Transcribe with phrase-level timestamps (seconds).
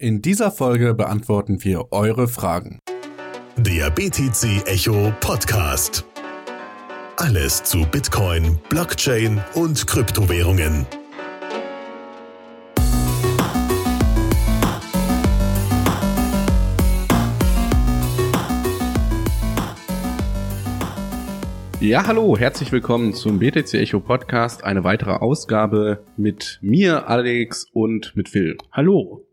[0.00, 2.78] In dieser Folge beantworten wir eure Fragen.
[3.56, 6.04] Der BTC Echo Podcast.
[7.16, 10.86] Alles zu Bitcoin, Blockchain und Kryptowährungen.
[21.80, 24.62] Ja, hallo, herzlich willkommen zum BTC Echo Podcast.
[24.62, 28.56] Eine weitere Ausgabe mit mir, Alex und mit Phil.
[28.70, 29.27] Hallo.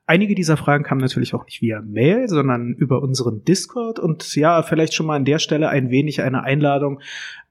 [0.06, 4.00] Einige dieser Fragen kamen natürlich auch nicht via Mail, sondern über unseren Discord.
[4.00, 7.00] Und ja, vielleicht schon mal an der Stelle ein wenig eine Einladung.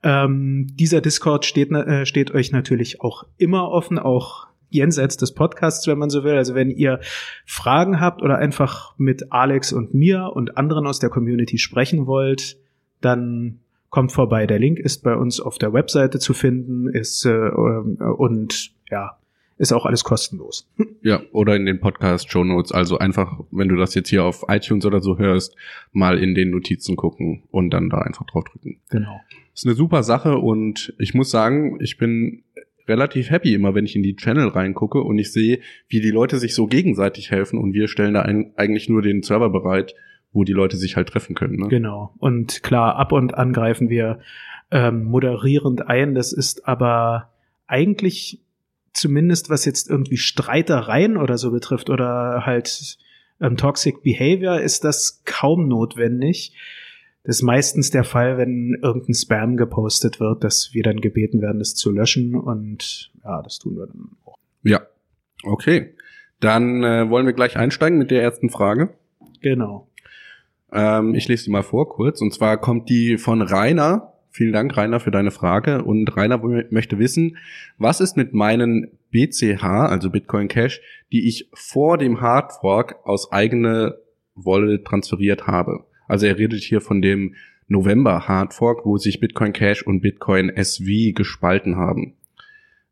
[0.02, 5.86] Ähm, dieser Discord steht, äh, steht euch natürlich auch immer offen, auch jenseits des Podcasts,
[5.86, 6.34] wenn man so will.
[6.34, 7.00] Also wenn ihr
[7.46, 12.58] Fragen habt oder einfach mit Alex und mir und anderen aus der Community sprechen wollt,
[13.00, 14.46] dann kommt vorbei.
[14.46, 19.18] Der Link ist bei uns auf der Webseite zu finden, ist äh, und ja,
[19.62, 20.68] ist auch alles kostenlos.
[21.02, 22.72] Ja, oder in den Podcast-Show Notes.
[22.72, 25.56] Also einfach, wenn du das jetzt hier auf iTunes oder so hörst,
[25.92, 28.80] mal in den Notizen gucken und dann da einfach drauf drücken.
[28.90, 29.20] Genau.
[29.54, 32.42] ist eine super Sache und ich muss sagen, ich bin
[32.88, 36.38] relativ happy immer, wenn ich in die Channel reingucke und ich sehe, wie die Leute
[36.38, 39.94] sich so gegenseitig helfen und wir stellen da ein, eigentlich nur den Server bereit,
[40.32, 41.56] wo die Leute sich halt treffen können.
[41.56, 41.68] Ne?
[41.68, 42.14] Genau.
[42.18, 44.18] Und klar, ab und an greifen wir
[44.72, 46.14] ähm, moderierend ein.
[46.14, 47.30] Das ist aber
[47.68, 48.41] eigentlich
[48.92, 52.98] zumindest was jetzt irgendwie Streitereien oder so betrifft oder halt
[53.40, 56.54] ähm, Toxic Behavior, ist das kaum notwendig.
[57.24, 61.58] Das ist meistens der Fall, wenn irgendein Spam gepostet wird, dass wir dann gebeten werden,
[61.58, 64.38] das zu löschen und ja, das tun wir dann auch.
[64.64, 64.82] Ja,
[65.44, 65.94] okay.
[66.40, 68.90] Dann äh, wollen wir gleich einsteigen mit der ersten Frage.
[69.40, 69.88] Genau.
[70.72, 72.20] Ähm, ich lese die mal vor kurz.
[72.20, 75.84] Und zwar kommt die von Rainer Vielen Dank, Rainer, für deine Frage.
[75.84, 76.38] Und Rainer
[76.70, 77.36] möchte wissen,
[77.76, 80.80] was ist mit meinen BCH, also Bitcoin Cash,
[81.12, 83.98] die ich vor dem Hardfork aus eigene
[84.34, 85.84] Wallet transferiert habe?
[86.08, 87.34] Also er redet hier von dem
[87.68, 92.14] November Hardfork, wo sich Bitcoin Cash und Bitcoin SV gespalten haben.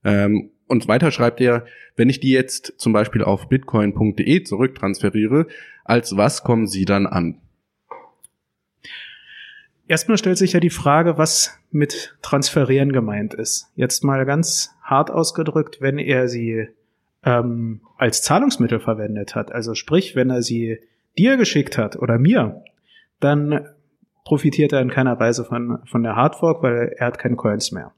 [0.05, 1.65] Ähm, und weiter schreibt er,
[1.97, 5.47] wenn ich die jetzt zum Beispiel auf bitcoin.de zurücktransferiere,
[5.85, 7.41] als was kommen sie dann an?
[9.91, 13.73] Erstmal stellt sich ja die Frage, was mit transferieren gemeint ist.
[13.75, 16.69] Jetzt mal ganz hart ausgedrückt, wenn er sie
[17.25, 20.79] ähm, als Zahlungsmittel verwendet hat, also sprich, wenn er sie
[21.19, 22.63] dir geschickt hat oder mir,
[23.19, 23.67] dann
[24.25, 27.93] profitiert er in keiner Weise von, von der Hardfork, weil er hat keine Coins mehr.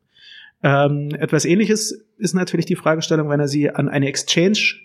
[0.62, 4.76] Ähm, etwas ähnliches ist natürlich die Fragestellung, wenn er sie an eine Exchange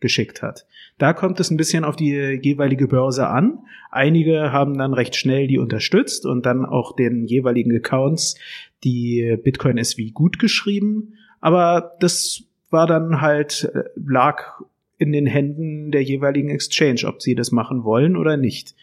[0.00, 0.66] geschickt hat.
[0.98, 3.58] Da kommt es ein bisschen auf die jeweilige Börse an.
[3.90, 8.38] Einige haben dann recht schnell die unterstützt und dann auch den jeweiligen Accounts
[8.84, 11.14] die Bitcoin SV gut geschrieben.
[11.40, 14.60] Aber das war dann halt, äh, lag
[14.98, 18.74] in den Händen der jeweiligen Exchange, ob sie das machen wollen oder nicht.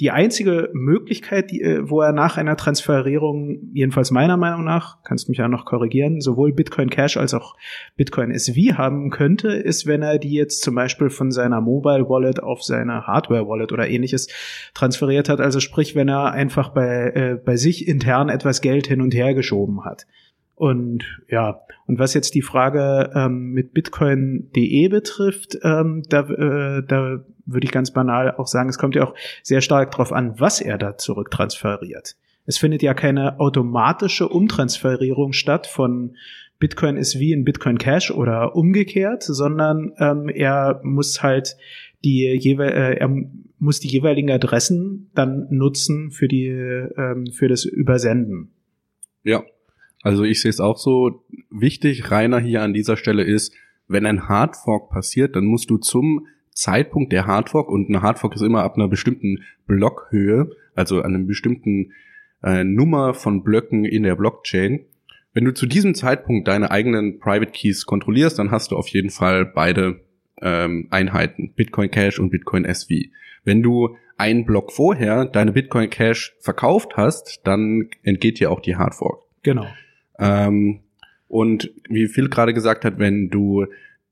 [0.00, 5.28] Die einzige Möglichkeit, die, äh, wo er nach einer Transferierung, jedenfalls meiner Meinung nach, kannst
[5.28, 7.56] mich ja noch korrigieren, sowohl Bitcoin Cash als auch
[7.96, 12.40] Bitcoin SV haben könnte, ist, wenn er die jetzt zum Beispiel von seiner Mobile Wallet
[12.40, 14.28] auf seine Hardware Wallet oder ähnliches
[14.72, 15.40] transferiert hat.
[15.40, 19.34] Also sprich, wenn er einfach bei, äh, bei sich intern etwas Geld hin und her
[19.34, 20.06] geschoben hat.
[20.58, 27.24] Und ja, und was jetzt die Frage ähm, mit Bitcoin.de betrifft, ähm, da, äh, da
[27.46, 29.14] würde ich ganz banal auch sagen, es kommt ja auch
[29.44, 32.16] sehr stark darauf an, was er da zurücktransferiert.
[32.44, 36.16] Es findet ja keine automatische Umtransferierung statt von
[36.58, 41.56] Bitcoin ist wie in Bitcoin Cash oder umgekehrt, sondern ähm, er muss halt
[42.04, 43.10] die jeweil, äh, er
[43.60, 48.50] muss die jeweiligen Adressen dann nutzen für die ähm, für das Übersenden.
[49.22, 49.44] Ja,
[50.08, 51.22] also ich sehe es auch so.
[51.50, 53.54] Wichtig, Rainer, hier an dieser Stelle ist,
[53.88, 58.40] wenn ein Hardfork passiert, dann musst du zum Zeitpunkt der Hardfork, und eine Hardfork ist
[58.40, 61.92] immer ab einer bestimmten Blockhöhe, also an einem bestimmten
[62.42, 64.86] äh, Nummer von Blöcken in der Blockchain,
[65.34, 69.10] wenn du zu diesem Zeitpunkt deine eigenen Private Keys kontrollierst, dann hast du auf jeden
[69.10, 70.00] Fall beide
[70.40, 72.94] ähm, Einheiten, Bitcoin Cash und Bitcoin SV.
[73.44, 78.76] Wenn du einen Block vorher deine Bitcoin Cash verkauft hast, dann entgeht dir auch die
[78.76, 79.22] Hardfork.
[79.42, 79.66] Genau.
[80.18, 80.80] Ähm,
[81.28, 83.66] und wie Phil gerade gesagt hat, wenn du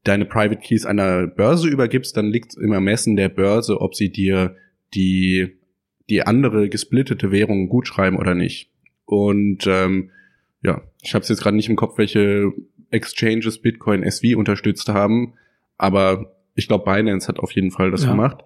[0.05, 4.11] deine Private Keys einer Börse übergibst, dann liegt es im Ermessen der Börse, ob sie
[4.11, 4.57] dir
[4.95, 5.57] die,
[6.09, 8.71] die andere gesplittete Währung gut schreiben oder nicht.
[9.05, 10.11] Und ähm,
[10.63, 12.53] ja, ich habe jetzt gerade nicht im Kopf, welche
[12.91, 15.35] Exchanges Bitcoin SV unterstützt haben,
[15.77, 18.11] aber ich glaube, Binance hat auf jeden Fall das ja.
[18.11, 18.39] gemacht.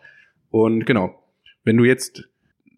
[0.50, 1.22] Und genau,
[1.64, 2.28] wenn du jetzt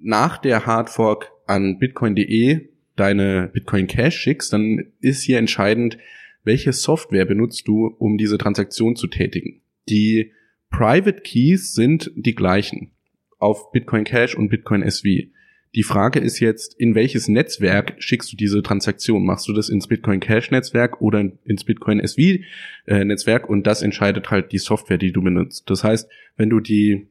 [0.00, 5.98] nach der Hardfork an bitcoin.de deine Bitcoin Cash schickst, dann ist hier entscheidend,
[6.44, 9.60] welche Software benutzt du, um diese Transaktion zu tätigen.
[9.88, 10.32] Die
[10.70, 12.92] Private Keys sind die gleichen
[13.38, 15.28] auf Bitcoin Cash und Bitcoin SV.
[15.74, 19.24] Die Frage ist jetzt, in welches Netzwerk schickst du diese Transaktion?
[19.24, 22.42] Machst du das ins Bitcoin Cash Netzwerk oder ins Bitcoin SV
[22.86, 23.48] äh, Netzwerk?
[23.48, 25.70] Und das entscheidet halt die Software, die du benutzt.
[25.70, 27.08] Das heißt, wenn du die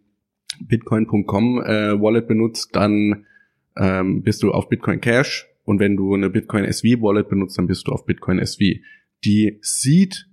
[0.59, 3.25] Bitcoin.com äh, Wallet benutzt, dann
[3.77, 7.67] ähm, bist du auf Bitcoin Cash und wenn du eine Bitcoin SV Wallet benutzt, dann
[7.67, 8.79] bist du auf Bitcoin SV.
[9.23, 10.27] Die Seed,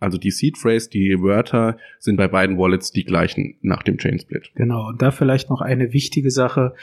[0.00, 4.18] also die Seed Phrase, die Wörter sind bei beiden Wallets die gleichen nach dem Chain
[4.18, 4.50] Split.
[4.54, 4.88] Genau.
[4.88, 6.74] Und da vielleicht noch eine wichtige Sache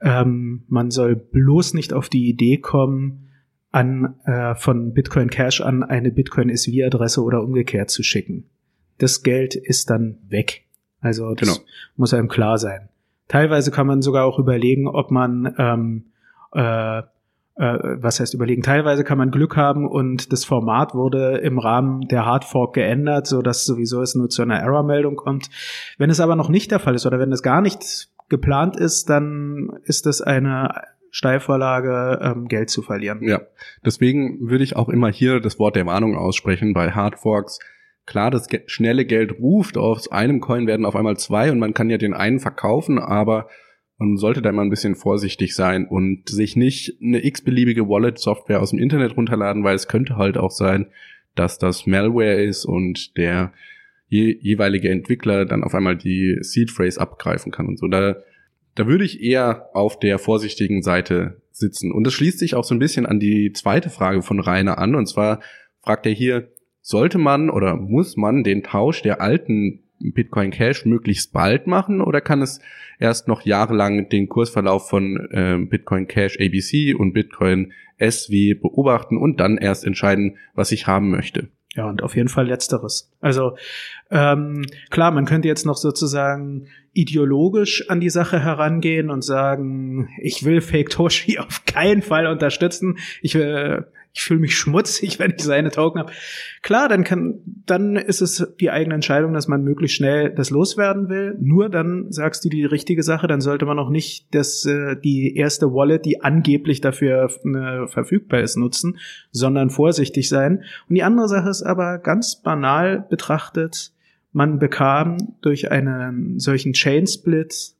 [0.00, 3.30] ähm, man soll bloß nicht auf die Idee kommen,
[3.70, 8.44] an äh, von Bitcoin Cash an eine Bitcoin SV-Adresse oder umgekehrt zu schicken.
[8.98, 10.64] Das Geld ist dann weg.
[11.00, 11.60] Also das genau.
[11.96, 12.88] muss einem klar sein.
[13.28, 16.06] Teilweise kann man sogar auch überlegen, ob man ähm,
[16.52, 17.02] äh,
[17.56, 18.62] äh, was heißt überlegen?
[18.62, 23.42] Teilweise kann man Glück haben und das Format wurde im Rahmen der Hardfork geändert, so
[23.42, 25.48] dass sowieso es nur zu einer Error-Meldung kommt.
[25.98, 29.08] Wenn es aber noch nicht der Fall ist oder wenn es gar nicht geplant ist,
[29.08, 33.20] dann ist das eine Steilvorlage, ähm, Geld zu verlieren.
[33.22, 33.40] Ja,
[33.84, 37.58] deswegen würde ich auch immer hier das Wort der Warnung aussprechen bei Hardforks.
[38.04, 41.72] Klar, das ge schnelle Geld ruft, aus einem Coin werden auf einmal zwei und man
[41.72, 43.48] kann ja den einen verkaufen, aber
[43.98, 48.70] man sollte da immer ein bisschen vorsichtig sein und sich nicht eine x-beliebige Wallet-Software aus
[48.70, 50.86] dem Internet runterladen, weil es könnte halt auch sein,
[51.34, 53.52] dass das Malware ist und der
[54.08, 57.88] je, jeweilige Entwickler dann auf einmal die Seed Phrase abgreifen kann und so.
[57.88, 58.16] Da,
[58.74, 61.90] da würde ich eher auf der vorsichtigen Seite sitzen.
[61.90, 64.94] Und das schließt sich auch so ein bisschen an die zweite Frage von Rainer an.
[64.94, 65.40] Und zwar
[65.82, 66.50] fragt er hier,
[66.82, 72.20] sollte man oder muss man den Tausch der alten Bitcoin Cash möglichst bald machen oder
[72.20, 72.60] kann es
[72.98, 79.40] erst noch jahrelang den Kursverlauf von äh, Bitcoin Cash ABC und Bitcoin SW beobachten und
[79.40, 81.48] dann erst entscheiden, was ich haben möchte?
[81.74, 83.12] Ja, und auf jeden Fall letzteres.
[83.20, 83.56] Also
[84.10, 90.44] ähm, klar, man könnte jetzt noch sozusagen ideologisch an die Sache herangehen und sagen, ich
[90.44, 92.98] will Fake Toshi auf keinen Fall unterstützen.
[93.20, 93.82] Ich, äh,
[94.16, 96.12] ich fühle mich schmutzig, wenn ich seine Token habe.
[96.62, 101.10] Klar, dann kann, dann ist es die eigene Entscheidung, dass man möglichst schnell das loswerden
[101.10, 101.36] will.
[101.38, 105.36] Nur dann sagst du die richtige Sache, dann sollte man auch nicht das, äh, die
[105.36, 108.98] erste Wallet, die angeblich dafür äh, verfügbar ist, nutzen,
[109.32, 110.64] sondern vorsichtig sein.
[110.88, 113.92] Und die andere Sache ist aber ganz banal betrachtet,
[114.32, 117.74] man bekam durch einen solchen Chain Split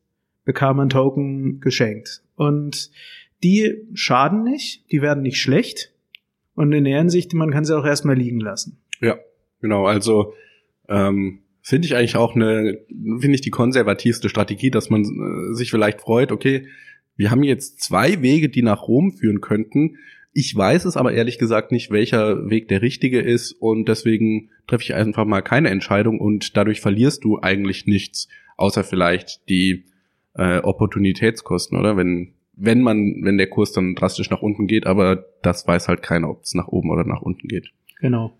[0.44, 2.22] bekam man Token geschenkt.
[2.34, 2.90] Und
[3.42, 5.92] die schaden nicht, die werden nicht schlecht,
[6.56, 8.78] und in der Hinsicht, man kann sie auch erstmal liegen lassen.
[9.00, 9.18] Ja,
[9.60, 9.86] genau.
[9.86, 10.34] Also
[10.88, 15.70] ähm, finde ich eigentlich auch eine, finde ich die konservativste Strategie, dass man äh, sich
[15.70, 16.66] vielleicht freut, okay,
[17.16, 19.96] wir haben jetzt zwei Wege, die nach Rom führen könnten.
[20.32, 24.84] Ich weiß es aber ehrlich gesagt nicht, welcher Weg der richtige ist und deswegen treffe
[24.84, 29.84] ich einfach mal keine Entscheidung und dadurch verlierst du eigentlich nichts, außer vielleicht die
[30.34, 31.96] äh, Opportunitätskosten, oder?
[31.96, 36.02] Wenn wenn man, wenn der Kurs dann drastisch nach unten geht, aber das weiß halt
[36.02, 37.70] keiner, ob es nach oben oder nach unten geht.
[38.00, 38.36] Genau.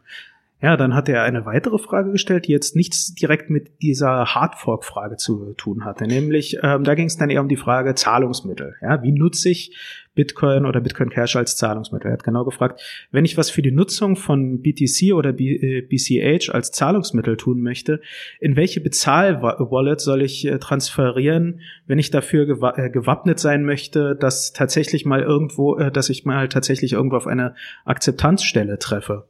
[0.63, 5.17] Ja, dann hat er eine weitere Frage gestellt, die jetzt nichts direkt mit dieser Hardfork-Frage
[5.17, 6.07] zu tun hatte.
[6.07, 8.75] Nämlich, ähm, da ging es dann eher um die Frage Zahlungsmittel.
[8.81, 9.77] Ja, wie nutze ich
[10.15, 12.11] Bitcoin oder Bitcoin Cash als Zahlungsmittel?
[12.11, 16.49] Er hat genau gefragt, wenn ich was für die Nutzung von BTC oder B BCH
[16.49, 18.01] äh, als Zahlungsmittel tun möchte,
[18.41, 24.17] in welche Bezahl-Wallet soll ich äh, transferieren, wenn ich dafür gewa äh, gewappnet sein möchte,
[24.17, 29.27] dass tatsächlich mal irgendwo, äh, dass ich mal tatsächlich irgendwo auf eine Akzeptanzstelle treffe?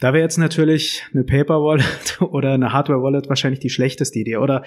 [0.00, 4.38] Da wäre jetzt natürlich eine Paper Wallet oder eine Hardware Wallet wahrscheinlich die schlechteste Idee.
[4.38, 4.64] Oder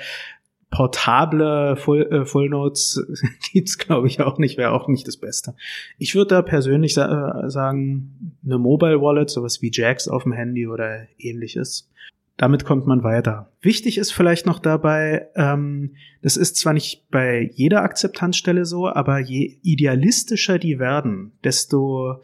[0.70, 3.06] portable Full, äh, Full Notes
[3.52, 5.56] gibt's glaube ich auch nicht, wäre auch nicht das Beste.
[5.98, 10.34] Ich würde da persönlich sa äh, sagen, eine Mobile Wallet, sowas wie Jax auf dem
[10.34, 11.90] Handy oder ähnliches.
[12.38, 13.52] Damit kommt man weiter.
[13.62, 19.20] Wichtig ist vielleicht noch dabei, ähm, das ist zwar nicht bei jeder Akzeptanzstelle so, aber
[19.20, 22.24] je idealistischer die werden, desto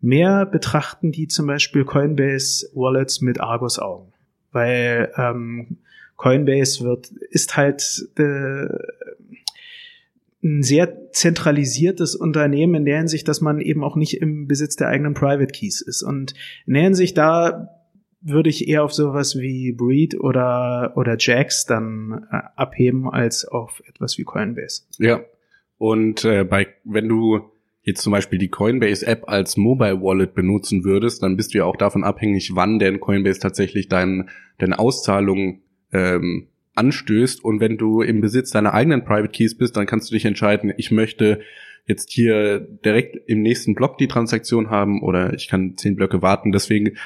[0.00, 4.12] mehr betrachten die zum Beispiel Coinbase Wallets mit Argus Augen,
[4.52, 5.78] weil ähm,
[6.16, 8.66] Coinbase wird ist halt äh,
[10.42, 14.88] ein sehr zentralisiertes Unternehmen in der Hinsicht, dass man eben auch nicht im Besitz der
[14.88, 16.02] eigenen Private Keys ist.
[16.02, 16.34] Und
[16.66, 17.70] in der Hinsicht, da
[18.20, 23.82] würde ich eher auf sowas wie Breed oder, oder Jax dann äh, abheben, als auf
[23.88, 24.82] etwas wie Coinbase.
[24.98, 25.20] Ja.
[25.76, 27.50] Und äh, bei, wenn du
[27.82, 31.76] jetzt zum Beispiel die Coinbase-App als Mobile Wallet benutzen würdest, dann bist du ja auch
[31.76, 37.44] davon abhängig, wann denn Coinbase tatsächlich dein, deine Auszahlung ähm, anstößt.
[37.44, 40.72] Und wenn du im Besitz deiner eigenen Private Keys bist, dann kannst du dich entscheiden,
[40.76, 41.40] ich möchte
[41.86, 46.52] jetzt hier direkt im nächsten Block die Transaktion haben oder ich kann zehn Blöcke warten.
[46.52, 46.96] Deswegen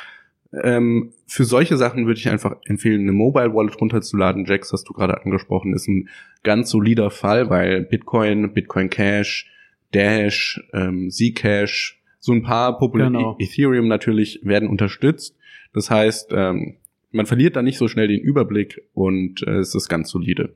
[0.52, 4.44] ähm, für solche Sachen würde ich einfach empfehlen, eine Mobile Wallet runterzuladen.
[4.44, 6.08] Jax, hast du gerade angesprochen, ist ein
[6.42, 9.51] ganz solider Fall, weil Bitcoin, Bitcoin Cash,
[9.94, 13.36] Dash, ähm, Zcash, so ein paar populäre genau.
[13.38, 15.36] Ethereum natürlich werden unterstützt.
[15.72, 16.76] Das heißt, ähm,
[17.10, 20.54] man verliert da nicht so schnell den Überblick und äh, es ist ganz solide.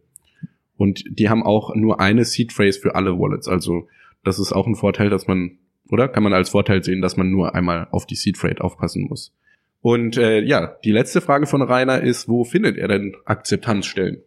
[0.77, 3.49] Und die haben auch nur eine Seed Phrase für alle Wallets.
[3.49, 3.89] Also
[4.25, 5.59] das ist auch ein Vorteil, dass man,
[5.91, 9.07] oder kann man als Vorteil sehen, dass man nur einmal auf die Seed Phrase aufpassen
[9.09, 9.35] muss.
[9.81, 14.23] Und äh, ja, die letzte Frage von Rainer ist, wo findet er denn Akzeptanzstellen?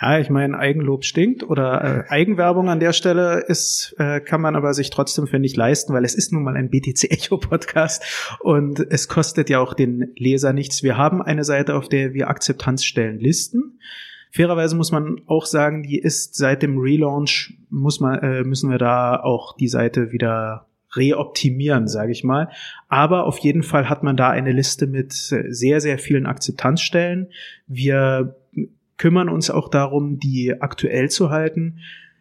[0.00, 4.56] Ja, ich meine, Eigenlob stinkt oder äh, Eigenwerbung an der Stelle ist, äh, kann man
[4.56, 8.02] aber sich trotzdem, finde ich, leisten, weil es ist nun mal ein BTC Echo Podcast
[8.40, 10.82] und es kostet ja auch den Leser nichts.
[10.82, 13.78] Wir haben eine Seite, auf der wir Akzeptanzstellen listen.
[14.30, 18.78] Fairerweise muss man auch sagen, die ist seit dem Relaunch, muss man, äh, müssen wir
[18.78, 22.48] da auch die Seite wieder reoptimieren, sage ich mal.
[22.88, 27.28] Aber auf jeden Fall hat man da eine Liste mit sehr, sehr vielen Akzeptanzstellen.
[27.66, 28.39] Wir
[29.00, 31.78] kümmern uns auch darum, die aktuell zu halten.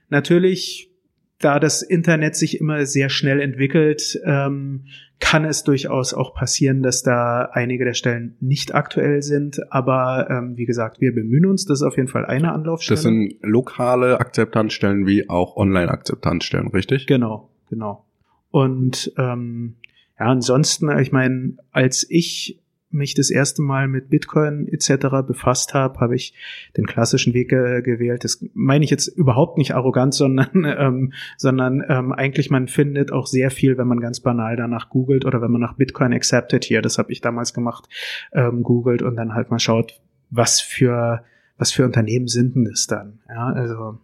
[0.07, 0.89] Natürlich,
[1.38, 4.86] da das Internet sich immer sehr schnell entwickelt, ähm,
[5.19, 9.59] kann es durchaus auch passieren, dass da einige der Stellen nicht aktuell sind.
[9.74, 11.65] Aber ähm, wie gesagt, wir bemühen uns.
[11.65, 12.95] Das ist auf jeden Fall eine Anlaufstelle.
[12.95, 17.07] Das sind lokale Akzeptanzstellen wie auch Online-Akzeptanzstellen, richtig?
[17.07, 18.05] Genau, genau.
[18.51, 19.75] Und ähm,
[20.17, 25.25] ja, ansonsten, ich meine, als ich mich das erste Mal mit Bitcoin etc.
[25.25, 26.34] befasst habe, habe ich
[26.75, 28.24] den klassischen Weg äh, gewählt.
[28.24, 33.27] Das meine ich jetzt überhaupt nicht arrogant, sondern, ähm, sondern ähm, eigentlich man findet auch
[33.27, 36.81] sehr viel, wenn man ganz banal danach googelt oder wenn man nach Bitcoin Accepted hier,
[36.81, 37.88] das habe ich damals gemacht,
[38.34, 41.24] ähm, googelt und dann halt mal schaut, was für
[41.60, 43.19] was für Unternehmen sind denn das dann?
[43.27, 44.00] Ja, also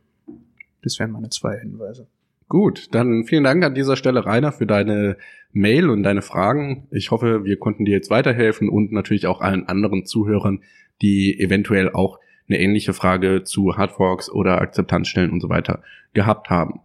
[0.84, 2.08] das wären meine zwei Hinweise.
[2.48, 5.18] Gut, dann vielen Dank an dieser Stelle, Rainer, für deine
[5.52, 6.88] Mail und deine Fragen.
[6.92, 10.62] Ich hoffe, wir konnten dir jetzt weiterhelfen und natürlich auch allen anderen Zuhörern,
[11.02, 15.82] die eventuell auch eine ähnliche Frage zu Hardforks oder Akzeptanzstellen und so weiter
[16.14, 16.82] gehabt haben.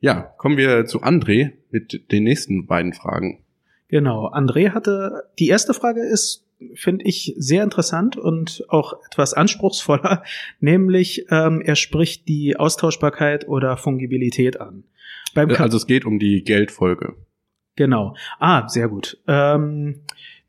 [0.00, 3.44] Ja, kommen wir zu André mit den nächsten beiden Fragen.
[3.88, 10.22] Genau, André hatte, die erste Frage ist, finde ich, sehr interessant und auch etwas anspruchsvoller,
[10.60, 14.84] nämlich ähm, er spricht die Austauschbarkeit oder Fungibilität an.
[15.34, 17.14] Beim also es geht um die Geldfolge.
[17.76, 18.14] Genau.
[18.38, 19.18] Ah, sehr gut.
[19.26, 20.02] Ähm,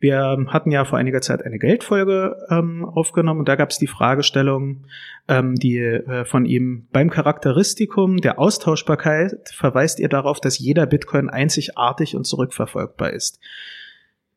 [0.03, 3.88] wir hatten ja vor einiger Zeit eine Geldfolge ähm, aufgenommen und da gab es die
[3.88, 4.86] Fragestellung,
[5.29, 11.29] ähm, die äh, von ihm beim Charakteristikum der Austauschbarkeit verweist ihr darauf, dass jeder Bitcoin
[11.29, 13.39] einzigartig und zurückverfolgbar ist.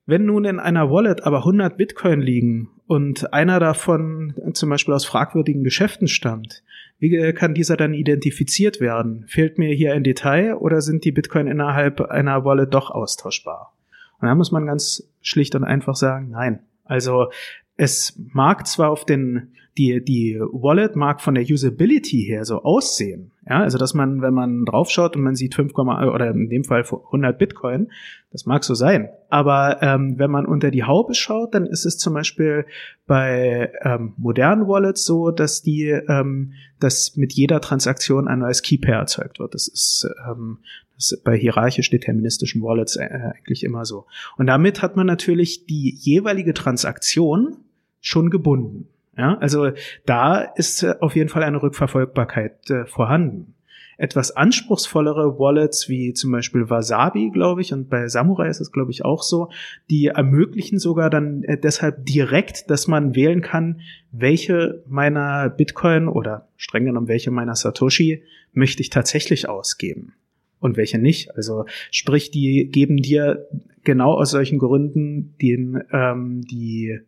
[0.06, 5.04] Wenn nun in einer Wallet aber 100 Bitcoin liegen und einer davon zum Beispiel aus
[5.04, 6.62] fragwürdigen Geschäften stammt,
[6.98, 9.24] wie kann dieser dann identifiziert werden?
[9.26, 13.74] Fehlt mir hier ein Detail oder sind die Bitcoin innerhalb einer Wallet doch austauschbar?
[14.20, 16.60] Und da muss man ganz schlicht und einfach sagen, nein.
[16.84, 17.30] Also
[17.76, 23.32] es mag zwar auf den, die, die Wallet mag von der Usability her so aussehen.
[23.48, 26.82] Ja, also dass man, wenn man draufschaut und man sieht 5, oder in dem Fall
[26.82, 27.92] 100 Bitcoin,
[28.32, 29.08] das mag so sein.
[29.28, 32.66] Aber ähm, wenn man unter die Haube schaut, dann ist es zum Beispiel
[33.06, 38.96] bei ähm, modernen Wallets so, dass die, ähm, dass mit jeder Transaktion ein neues Key-Pair
[38.96, 39.54] erzeugt wird.
[39.54, 40.58] Das ist ähm,
[40.96, 44.06] das ist bei hierarchisch deterministischen Wallets äh, eigentlich immer so.
[44.38, 47.58] Und damit hat man natürlich die jeweilige Transaktion
[48.00, 48.88] schon gebunden.
[49.16, 49.70] Ja, also
[50.04, 53.54] da ist äh, auf jeden Fall eine Rückverfolgbarkeit äh, vorhanden.
[53.98, 58.90] Etwas anspruchsvollere Wallets wie zum Beispiel Wasabi, glaube ich, und bei Samurai ist es, glaube
[58.90, 59.48] ich, auch so,
[59.88, 63.80] die ermöglichen sogar dann äh, deshalb direkt, dass man wählen kann,
[64.12, 70.12] welche meiner Bitcoin oder streng genommen welche meiner Satoshi möchte ich tatsächlich ausgeben
[70.60, 71.34] und welche nicht.
[71.34, 73.46] Also sprich, die geben dir
[73.82, 76.98] genau aus solchen Gründen den, ähm, die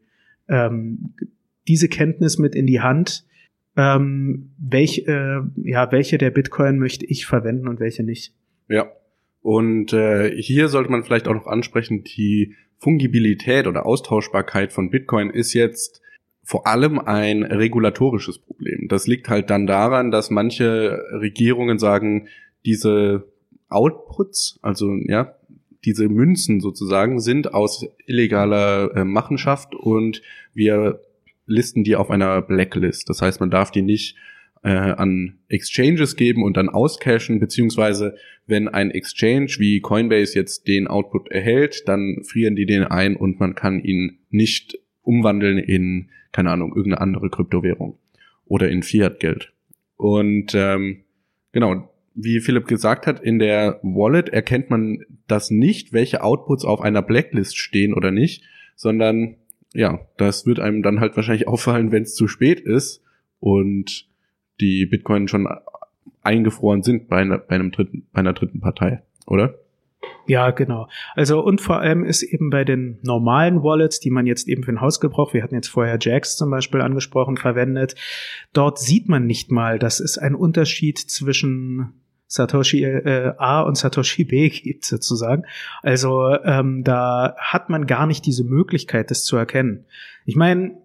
[0.49, 1.15] ähm,
[1.69, 3.25] diese Kenntnis mit in die Hand,
[3.77, 8.33] ähm, welch, äh, ja, welche der Bitcoin möchte ich verwenden und welche nicht.
[8.69, 8.91] Ja.
[9.41, 15.31] Und äh, hier sollte man vielleicht auch noch ansprechen, die Fungibilität oder Austauschbarkeit von Bitcoin
[15.31, 16.03] ist jetzt
[16.43, 18.87] vor allem ein regulatorisches Problem.
[18.89, 22.29] Das liegt halt dann daran, dass manche Regierungen sagen,
[22.65, 23.29] diese
[23.69, 25.35] Outputs, also ja,
[25.85, 30.23] diese Münzen sozusagen sind aus illegaler äh, Machenschaft und
[30.55, 31.01] wir
[31.49, 33.09] listen die auf einer Blacklist.
[33.09, 34.17] Das heißt, man darf die nicht
[34.62, 40.87] äh, an Exchanges geben und dann auscashen, beziehungsweise wenn ein Exchange wie Coinbase jetzt den
[40.87, 46.50] Output erhält, dann frieren die den ein und man kann ihn nicht umwandeln in, keine
[46.50, 47.99] Ahnung, irgendeine andere Kryptowährung
[48.45, 49.52] oder in Fiat-Geld.
[49.97, 51.05] Und ähm,
[51.52, 56.81] genau, wie Philipp gesagt hat, in der Wallet erkennt man das nicht, welche Outputs auf
[56.81, 58.43] einer Blacklist stehen oder nicht,
[58.75, 59.37] sondern
[59.75, 63.03] ja, das wird einem dann halt wahrscheinlich auffallen, wenn es zu spät ist
[63.41, 64.09] und
[64.61, 65.49] die Bitcoin schon
[66.23, 69.55] eingefroren sind bei einer, bei einem dritten, bei einer dritten Partei, oder?
[70.27, 70.89] Ja, genau.
[71.15, 74.73] Also und vor allem ist eben bei den normalen Wallets, die man jetzt eben für
[74.73, 77.95] den Hausgebrauch, wir hatten jetzt vorher Jax zum Beispiel angesprochen, verwendet,
[78.53, 81.95] dort sieht man nicht mal, dass es einen Unterschied zwischen
[82.28, 85.44] Satoshi äh, A und Satoshi B gibt sozusagen.
[85.82, 89.87] Also ähm, da hat man gar nicht diese Möglichkeit, das zu erkennen.
[90.26, 90.76] Ich meine,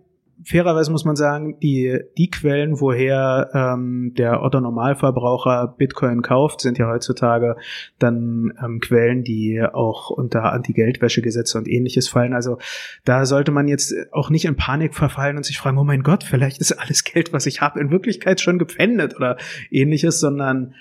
[0.45, 6.77] fairerweise muss man sagen, die, die Quellen, woher ähm, der Otto Normalverbraucher Bitcoin kauft, sind
[6.77, 7.55] ja heutzutage
[7.99, 12.33] dann ähm, Quellen, die auch unter Anti-Geldwäsche-Gesetze und ähnliches fallen.
[12.33, 12.57] Also
[13.05, 16.23] da sollte man jetzt auch nicht in Panik verfallen und sich fragen, oh mein Gott,
[16.23, 19.37] vielleicht ist alles Geld, was ich habe, in Wirklichkeit schon gepfändet oder
[19.71, 20.73] ähnliches, sondern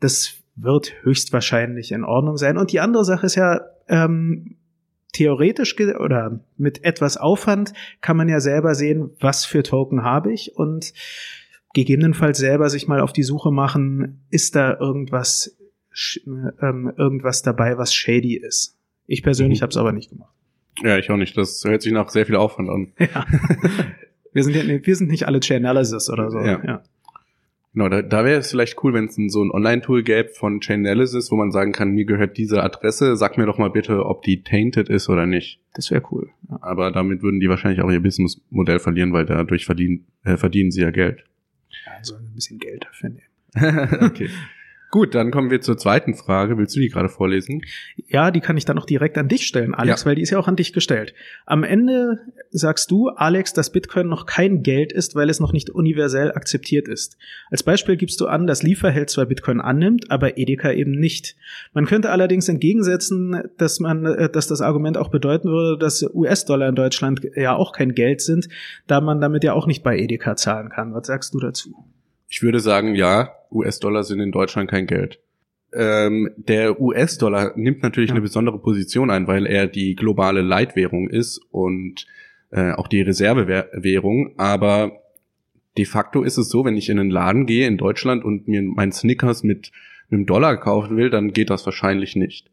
[0.00, 2.58] das wird höchstwahrscheinlich in Ordnung sein.
[2.58, 4.56] Und die andere Sache ist ja, ähm,
[5.12, 10.56] theoretisch oder mit etwas Aufwand kann man ja selber sehen, was für Token habe ich
[10.56, 10.92] und
[11.74, 15.56] gegebenenfalls selber sich mal auf die Suche machen, ist da irgendwas,
[16.26, 18.76] ähm, irgendwas dabei, was shady ist.
[19.06, 19.62] Ich persönlich mhm.
[19.62, 20.34] habe es aber nicht gemacht.
[20.82, 21.36] Ja, ich auch nicht.
[21.36, 22.92] Das hört sich nach sehr viel Aufwand an.
[22.98, 23.26] Ja.
[24.32, 26.38] wir sind ja, wir sind nicht alle Chainalysis oder so.
[26.38, 26.62] Ja.
[26.64, 26.82] ja.
[27.74, 31.30] Genau, da, da wäre es vielleicht cool, wenn es so ein Online-Tool gäbe von Chainalysis,
[31.30, 34.42] wo man sagen kann, mir gehört diese Adresse, sag mir doch mal bitte, ob die
[34.42, 35.60] tainted ist oder nicht.
[35.74, 36.30] Das wäre cool.
[36.48, 36.58] Ja.
[36.62, 40.80] Aber damit würden die wahrscheinlich auch ihr Businessmodell verlieren, weil dadurch verdienen, äh, verdienen sie
[40.80, 41.24] ja Geld.
[41.86, 43.28] Ja, so ein bisschen Geld dafür nehmen.
[44.02, 44.30] okay.
[44.90, 46.56] Gut, dann kommen wir zur zweiten Frage.
[46.56, 47.60] Willst du die gerade vorlesen?
[48.06, 50.06] Ja, die kann ich dann noch direkt an dich stellen, Alex, ja.
[50.06, 51.12] weil die ist ja auch an dich gestellt.
[51.44, 55.68] Am Ende sagst du, Alex, dass Bitcoin noch kein Geld ist, weil es noch nicht
[55.68, 57.18] universell akzeptiert ist.
[57.50, 61.36] Als Beispiel gibst du an, dass Lieferheld zwar Bitcoin annimmt, aber Edeka eben nicht.
[61.74, 66.70] Man könnte allerdings entgegensetzen, dass man, äh, dass das Argument auch bedeuten würde, dass US-Dollar
[66.70, 68.48] in Deutschland ja auch kein Geld sind,
[68.86, 70.94] da man damit ja auch nicht bei Edeka zahlen kann.
[70.94, 71.74] Was sagst du dazu?
[72.30, 75.20] Ich würde sagen, ja, US-Dollar sind in Deutschland kein Geld.
[75.72, 78.14] Ähm, der US-Dollar nimmt natürlich ja.
[78.14, 82.06] eine besondere Position ein, weil er die globale Leitwährung ist und
[82.50, 84.32] äh, auch die Reservewährung.
[84.38, 84.92] Aber
[85.76, 88.62] de facto ist es so, wenn ich in einen Laden gehe in Deutschland und mir
[88.62, 89.70] mein Snickers mit
[90.10, 92.50] einem Dollar kaufen will, dann geht das wahrscheinlich nicht.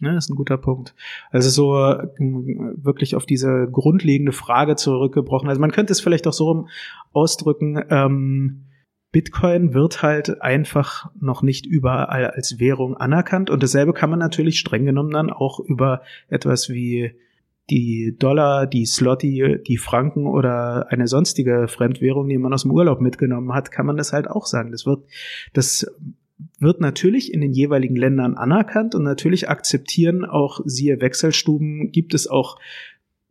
[0.00, 0.94] Ja, das ist ein guter Punkt.
[1.30, 5.48] Also so äh, wirklich auf diese grundlegende Frage zurückgebrochen.
[5.48, 6.66] Also man könnte es vielleicht auch so
[7.12, 8.64] ausdrücken, ähm,
[9.10, 14.58] Bitcoin wird halt einfach noch nicht überall als Währung anerkannt und dasselbe kann man natürlich
[14.58, 17.14] streng genommen dann auch über etwas wie
[17.70, 23.00] die Dollar, die Slotty, die Franken oder eine sonstige Fremdwährung, die man aus dem Urlaub
[23.00, 24.72] mitgenommen hat, kann man das halt auch sagen.
[24.72, 25.04] Das wird,
[25.52, 25.86] das
[26.58, 32.26] wird natürlich in den jeweiligen Ländern anerkannt und natürlich akzeptieren auch siehe Wechselstuben, gibt es
[32.26, 32.58] auch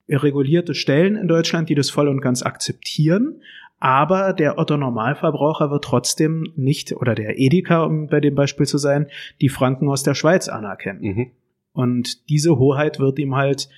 [0.10, 3.42] regulierte Stellen in Deutschland, die das voll und ganz akzeptieren.
[3.80, 8.78] Aber der Otto Normalverbraucher wird trotzdem nicht, oder der Edeka, um bei dem Beispiel zu
[8.78, 9.08] sein,
[9.40, 11.02] die Franken aus der Schweiz anerkennen.
[11.02, 11.32] Mhm.
[11.74, 13.70] Und diese Hoheit wird ihm halt,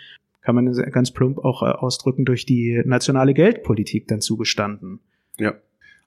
[0.42, 5.02] kann man ganz plump auch äh, ausdrücken, durch die nationale Geldpolitik dann zugestanden.
[5.38, 5.56] Ja.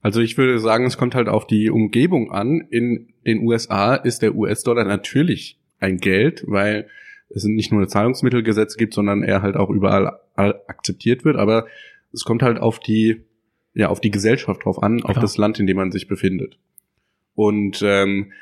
[0.01, 2.67] Also ich würde sagen, es kommt halt auf die Umgebung an.
[2.71, 6.89] In den USA ist der US-Dollar natürlich ein Geld, weil
[7.29, 11.37] es nicht nur Zahlungsmittelgesetze gibt, sondern er halt auch überall akzeptiert wird.
[11.37, 11.67] Aber
[12.13, 13.23] es kommt halt auf die
[13.75, 16.59] ja auf die Gesellschaft drauf an, auf das Land, in dem man sich befindet.
[17.35, 18.33] Und ähm,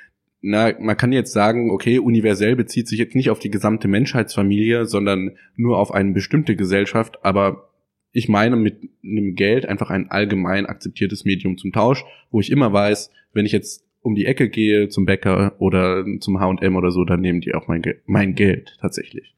[0.43, 4.87] na, man kann jetzt sagen, okay, universell bezieht sich jetzt nicht auf die gesamte Menschheitsfamilie,
[4.87, 7.71] sondern nur auf eine bestimmte Gesellschaft, aber
[8.13, 12.73] ich meine mit einem Geld einfach ein allgemein akzeptiertes Medium zum Tausch, wo ich immer
[12.73, 17.05] weiß, wenn ich jetzt um die Ecke gehe zum Bäcker oder zum H&M oder so,
[17.05, 19.35] dann nehmen die auch mein, Ge mein Geld tatsächlich.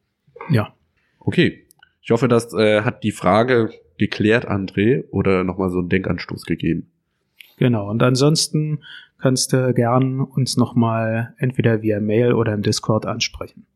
[0.50, 0.74] Ja.
[1.18, 1.66] Okay.
[2.00, 3.70] Ich hoffe, das äh, hat die Frage
[4.02, 6.90] geklärt, André, oder nochmal so einen Denkanstoß gegeben.
[7.56, 8.80] Genau, und ansonsten
[9.20, 13.66] kannst du gern uns nochmal entweder via Mail oder im Discord ansprechen.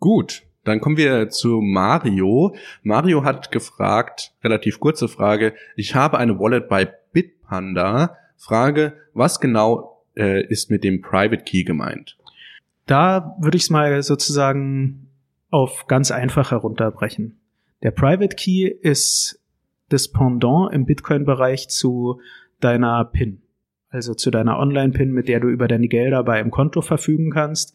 [0.00, 2.56] Gut, dann kommen wir zu Mario.
[2.82, 8.16] Mario hat gefragt, relativ kurze Frage, ich habe eine Wallet bei Bitpanda.
[8.36, 12.16] Frage, was genau äh, ist mit dem Private Key gemeint?
[12.86, 15.08] Da würde ich es mal sozusagen
[15.50, 17.38] auf ganz einfach herunterbrechen.
[17.82, 19.40] Der Private Key ist
[19.88, 22.20] das Pendant im Bitcoin-Bereich zu
[22.60, 23.42] deiner PIN.
[23.90, 27.74] also zu deiner Online-PIN, mit der du über deine Gelder bei einem Konto verfügen kannst.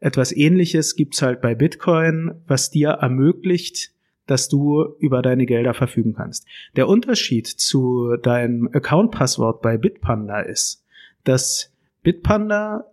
[0.00, 3.92] Etwas ähnliches gibt's halt bei Bitcoin, was dir ermöglicht,
[4.26, 6.46] dass du über deine Gelder verfügen kannst.
[6.76, 10.84] Der Unterschied zu deinem Account-Passwort bei Bitpanda ist,
[11.24, 12.84] dass Bitpanda,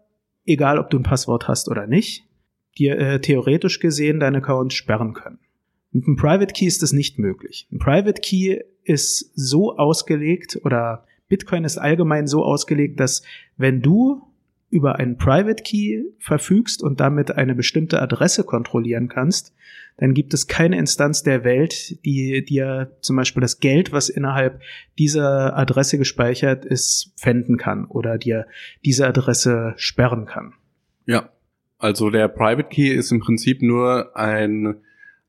[0.46, 2.24] egal ob du ein Passwort hast oder nicht,
[2.78, 5.40] dir äh, theoretisch gesehen deinen Account sperren können.
[5.96, 7.70] Mit einem Private Key ist das nicht möglich.
[7.72, 13.24] Ein Private Key ist so ausgelegt oder Bitcoin ist allgemein so ausgelegt, dass
[13.56, 14.22] wenn du
[14.70, 19.54] über einen Private Key verfügst und damit eine bestimmte Adresse kontrollieren kannst,
[19.96, 24.60] dann gibt es keine Instanz der Welt, die dir zum Beispiel das Geld, was innerhalb
[25.00, 28.48] dieser Adresse gespeichert ist, pfänden kann oder dir
[28.84, 30.56] diese Adresse sperren kann.
[31.06, 31.30] Ja,
[31.78, 34.82] also der Private Key ist im Prinzip nur ein,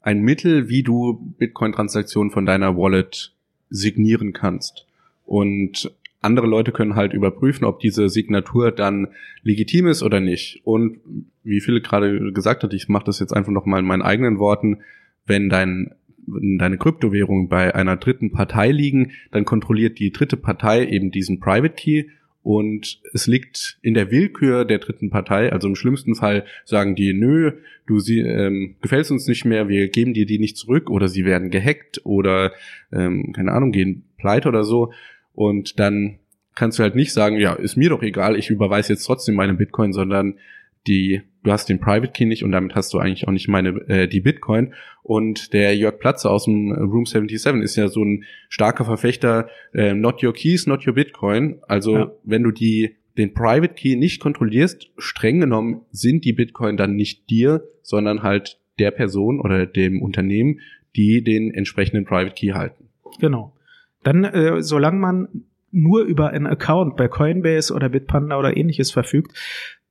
[0.07, 3.35] ein Mittel, wie du Bitcoin-Transaktionen von deiner Wallet
[3.71, 4.87] signieren kannst.
[5.25, 5.91] Und
[6.21, 9.09] andere Leute können halt überprüfen, ob diese Signatur dann
[9.43, 10.61] legitim ist oder nicht.
[10.65, 10.99] Und
[11.43, 14.79] wie Philipp gerade gesagt hat, ich mache das jetzt einfach nochmal in meinen eigenen Worten,
[15.27, 15.91] wenn dein
[16.29, 21.75] deine Kryptowährungen bei einer dritten Partei liegen, dann kontrolliert die dritte Partei eben diesen Private
[21.75, 22.07] Key
[22.47, 25.51] und es liegt in der Willkür der dritten Partei.
[25.51, 27.51] Also im schlimmsten Fall sagen die, nö,
[27.89, 31.25] du sie, ähm, gefällst uns nicht mehr, wir geben dir die nicht zurück oder sie
[31.25, 32.53] werden gehackt oder
[32.93, 34.93] ähm, keine Ahnung, gehen pleite oder so.
[35.33, 36.21] Und dann
[36.55, 39.55] kannst du halt nicht sagen, ja, ist mir doch egal, ich überweise jetzt trotzdem meine
[39.55, 40.39] Bitcoin, sondern
[40.87, 43.69] die, du hast den Private Key nicht und damit hast du eigentlich auch nicht meine,
[43.89, 44.75] äh, die Bitcoin.
[45.03, 49.95] Und der Jörg Platzer aus dem Room 77 ist ja so ein starker Verfechter, äh,
[49.95, 51.61] not your keys, not your Bitcoin.
[51.69, 52.13] Also ja.
[52.25, 57.31] wenn du die, den Private Key nicht kontrollierst, streng genommen sind die Bitcoin dann nicht
[57.31, 60.61] dir, sondern halt der Person oder dem Unternehmen,
[60.97, 62.89] die den entsprechenden Private Key halten.
[63.21, 63.55] Genau.
[64.03, 65.29] Dann, äh, solange man
[65.71, 69.37] nur über einen Account bei Coinbase oder Bitpanda oder ähnliches verfügt,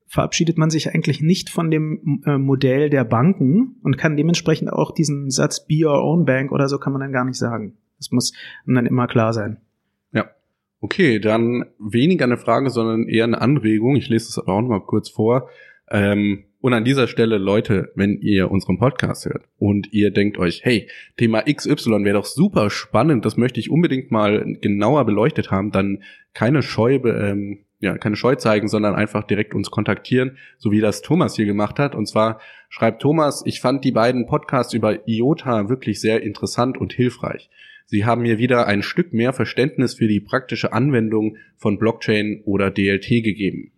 [0.08, 4.92] verabschiedet man sich eigentlich nicht von dem äh, Modell der Banken und kann dementsprechend auch
[4.92, 7.78] diesen Satz Be Your Own Bank oder so kann man dann gar nicht sagen.
[7.98, 8.34] Das muss
[8.66, 9.58] dann immer klar sein.
[10.12, 10.30] Ja.
[10.82, 13.96] Okay, dann weniger eine Frage, sondern eher eine Anregung.
[13.96, 15.50] Ich lese es auch noch mal kurz vor.
[15.90, 20.62] Ähm, und an dieser Stelle, Leute, wenn ihr unseren Podcast hört und ihr denkt euch,
[20.64, 25.70] hey, Thema XY wäre doch super spannend, das möchte ich unbedingt mal genauer beleuchtet haben,
[25.70, 26.02] dann
[26.34, 31.02] keine Scheu, ähm, ja, keine Scheu zeigen, sondern einfach direkt uns kontaktieren, so wie das
[31.02, 31.96] Thomas hier gemacht hat.
[31.96, 36.94] Und zwar schreibt Thomas, ich fand die beiden Podcasts über IOTA wirklich sehr interessant und
[36.94, 37.50] hilfreich.
[37.86, 42.72] Sie haben mir wieder ein Stück mehr Verständnis für die praktische Anwendung von Blockchain oder
[42.72, 43.72] DLT gegeben.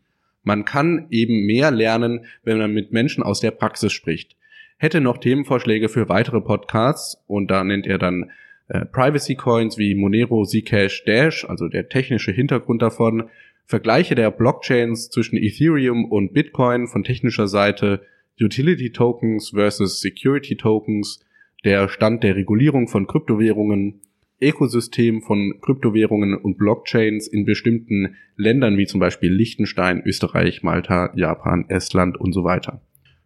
[0.43, 4.37] Man kann eben mehr lernen, wenn man mit Menschen aus der Praxis spricht.
[4.77, 8.31] Hätte noch Themenvorschläge für weitere Podcasts und da nennt er dann
[8.69, 13.29] äh, Privacy Coins wie Monero, Zcash, Dash, also der technische Hintergrund davon,
[13.67, 18.01] Vergleiche der Blockchains zwischen Ethereum und Bitcoin von technischer Seite,
[18.41, 21.25] Utility Tokens versus Security Tokens,
[21.65, 23.99] der Stand der Regulierung von Kryptowährungen,
[24.39, 31.65] Ökosystem von Kryptowährungen und Blockchains in bestimmten Ländern wie zum Beispiel Liechtenstein, Österreich, Malta, Japan,
[31.67, 32.81] Estland und so weiter.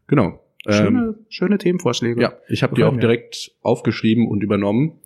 [0.08, 0.42] Genau.
[0.68, 2.22] Schöne, ähm, schöne Themenvorschläge.
[2.22, 5.00] Ja, ich habe die auch direkt aufgeschrieben und übernommen.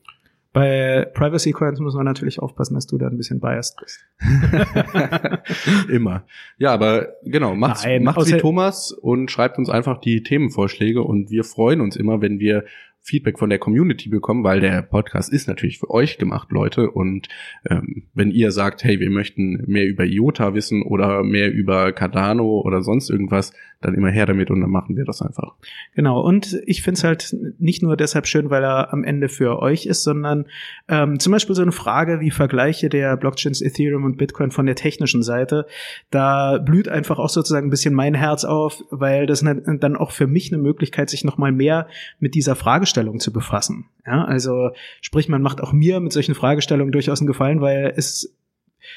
[0.56, 4.06] Bei Privacy Coins muss man natürlich aufpassen, dass du da ein bisschen biased bist.
[5.90, 6.24] Immer.
[6.58, 11.30] Ja, aber genau, macht's, Nein, macht's wie Thomas und schreibt uns einfach die Themenvorschläge und
[11.30, 12.64] wir freuen uns immer, wenn wir
[13.06, 16.90] Feedback von der Community bekommen, weil der Podcast ist natürlich für euch gemacht, Leute.
[16.90, 17.30] Und
[17.70, 22.62] ähm, wenn ihr sagt, hey, wir möchten mehr über IOTA wissen oder mehr über Cardano
[22.62, 25.54] oder sonst irgendwas, dann immer her damit und dann machen wir das einfach.
[25.94, 29.60] Genau, und ich finde es halt nicht nur deshalb schön, weil er am Ende für
[29.60, 30.46] euch ist, sondern
[30.88, 34.76] ähm, zum Beispiel so eine Frage wie Vergleiche der Blockchains Ethereum und Bitcoin von der
[34.76, 35.68] technischen Seite.
[36.10, 40.12] Da blüht einfach auch sozusagen ein bisschen mein Herz auf, weil das ne, dann auch
[40.12, 41.88] für mich eine Möglichkeit, sich nochmal mehr
[42.20, 43.86] mit dieser Frage Fragestellung zu befassen.
[44.06, 48.34] Ja, also sprich, man macht auch mir mit solchen Fragestellungen durchaus einen Gefallen, weil es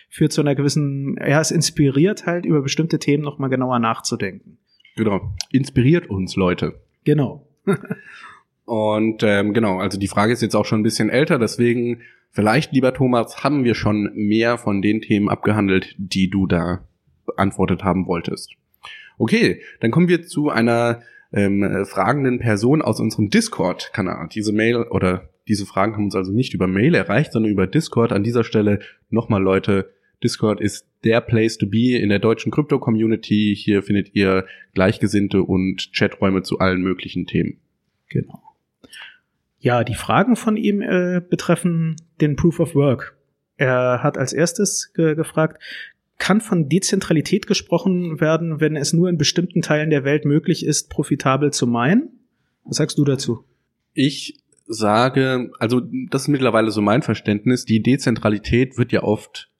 [0.09, 4.59] führt zu einer gewissen, ja, es inspiriert halt über bestimmte Themen nochmal genauer nachzudenken.
[4.97, 5.33] Genau.
[5.51, 6.81] Inspiriert uns, Leute.
[7.05, 7.47] Genau.
[8.65, 12.73] Und ähm, genau, also die Frage ist jetzt auch schon ein bisschen älter, deswegen vielleicht,
[12.73, 16.87] lieber Thomas, haben wir schon mehr von den Themen abgehandelt, die du da
[17.25, 18.55] beantwortet haben wolltest.
[19.17, 21.01] Okay, dann kommen wir zu einer
[21.33, 24.29] ähm, fragenden Person aus unserem Discord-Kanal.
[24.33, 28.13] Diese Mail oder diese Fragen haben uns also nicht über Mail erreicht, sondern über Discord.
[28.13, 29.91] An dieser Stelle nochmal Leute,
[30.23, 33.55] Discord ist der Place to be in der deutschen Krypto-Community.
[33.57, 37.59] Hier findet ihr Gleichgesinnte und Chaträume zu allen möglichen Themen.
[38.09, 38.43] Genau.
[39.61, 43.17] Ja, die Fragen von ihm äh, betreffen den Proof of Work.
[43.57, 45.63] Er hat als erstes ge gefragt,
[46.19, 50.91] kann von Dezentralität gesprochen werden, wenn es nur in bestimmten Teilen der Welt möglich ist,
[50.91, 52.21] profitabel zu meinen?
[52.65, 53.45] Was sagst du dazu?
[53.95, 59.51] Ich sage, also das ist mittlerweile so mein Verständnis, die Dezentralität wird ja oft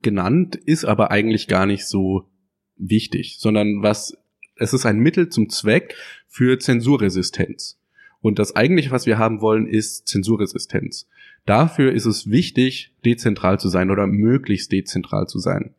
[0.00, 2.28] genannt, ist aber eigentlich gar nicht so
[2.76, 4.16] wichtig, sondern was,
[4.56, 5.96] es ist ein Mittel zum Zweck
[6.28, 7.80] für Zensurresistenz.
[8.20, 11.08] Und das eigentliche, was wir haben wollen, ist Zensurresistenz.
[11.44, 15.74] Dafür ist es wichtig, dezentral zu sein oder möglichst dezentral zu sein.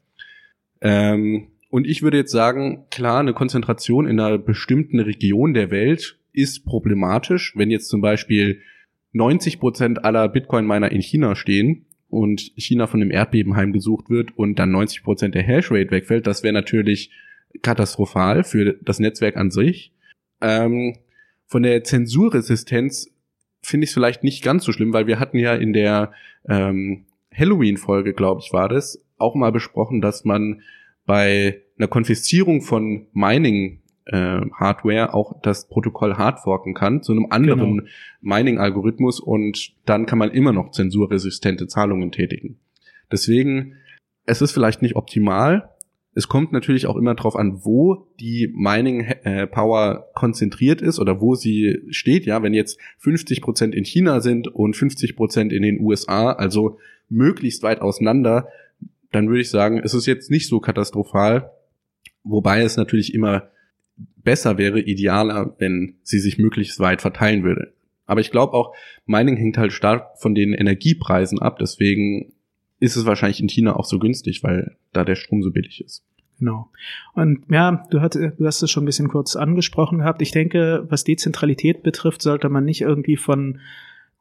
[0.84, 6.20] Ähm, und ich würde jetzt sagen, klar, eine Konzentration in einer bestimmten Region der Welt
[6.34, 8.62] ist problematisch, wenn jetzt zum Beispiel
[9.14, 14.60] 90 Prozent aller Bitcoin-Miner in China stehen und China von dem Erdbeben heimgesucht wird und
[14.60, 17.12] dann 90 Prozent der Hashrate wegfällt, das wäre natürlich
[17.62, 19.94] katastrophal für das Netzwerk an sich.
[20.42, 20.98] Ähm,
[21.46, 23.10] von der Zensurresistenz
[23.62, 26.12] finde ich es vielleicht nicht ganz so schlimm, weil wir hatten ja in der
[26.48, 30.62] ähm, Halloween-Folge, glaube ich, war das, auch mal besprochen, dass man
[31.06, 37.78] bei einer Konfiszierung von Mining äh, Hardware auch das Protokoll hardforken kann zu einem anderen
[37.78, 37.90] genau.
[38.22, 42.60] Mining-Algorithmus und dann kann man immer noch zensurresistente Zahlungen tätigen.
[43.12, 43.76] Deswegen,
[44.26, 45.70] es ist vielleicht nicht optimal,
[46.16, 51.20] es kommt natürlich auch immer darauf an, wo die Mining äh, Power konzentriert ist oder
[51.20, 52.26] wo sie steht.
[52.26, 56.78] Ja, wenn jetzt 50 Prozent in China sind und 50 Prozent in den USA, also
[57.10, 58.48] möglichst weit auseinander,
[59.14, 61.52] dann würde ich sagen, es ist jetzt nicht so katastrophal.
[62.24, 63.50] Wobei es natürlich immer
[64.18, 67.74] besser wäre, idealer, wenn sie sich möglichst weit verteilen würde.
[68.06, 71.58] Aber ich glaube auch, Mining hängt halt stark von den Energiepreisen ab.
[71.60, 72.34] Deswegen
[72.80, 76.04] ist es wahrscheinlich in China auch so günstig, weil da der Strom so billig ist.
[76.40, 76.70] Genau.
[77.14, 80.22] Und ja, du, hat, du hast es schon ein bisschen kurz angesprochen gehabt.
[80.22, 83.60] Ich denke, was Dezentralität betrifft, sollte man nicht irgendwie von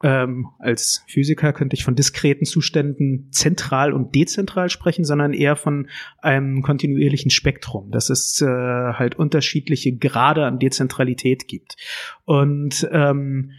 [0.03, 5.89] ähm, als Physiker könnte ich von diskreten Zuständen zentral und dezentral sprechen, sondern eher von
[6.19, 11.77] einem kontinuierlichen Spektrum, dass es äh, halt unterschiedliche Grade an Dezentralität gibt.
[12.25, 13.53] Und ähm,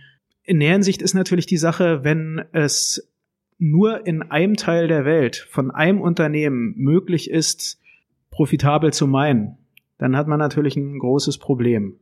[0.43, 3.09] in der Hinsicht ist natürlich die Sache, wenn es
[3.57, 7.79] nur in einem Teil der Welt von einem Unternehmen möglich ist,
[8.29, 9.57] profitabel zu meinen,
[9.97, 11.99] dann hat man natürlich ein großes Problem.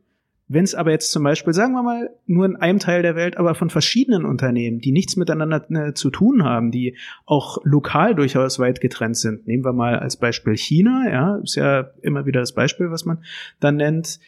[0.52, 3.38] Wenn es aber jetzt zum Beispiel, sagen wir mal, nur in einem Teil der Welt,
[3.38, 8.58] aber von verschiedenen Unternehmen, die nichts miteinander äh, zu tun haben, die auch lokal durchaus
[8.58, 12.52] weit getrennt sind, nehmen wir mal als Beispiel China, ja, ist ja immer wieder das
[12.52, 13.24] Beispiel, was man
[13.60, 14.20] dann nennt,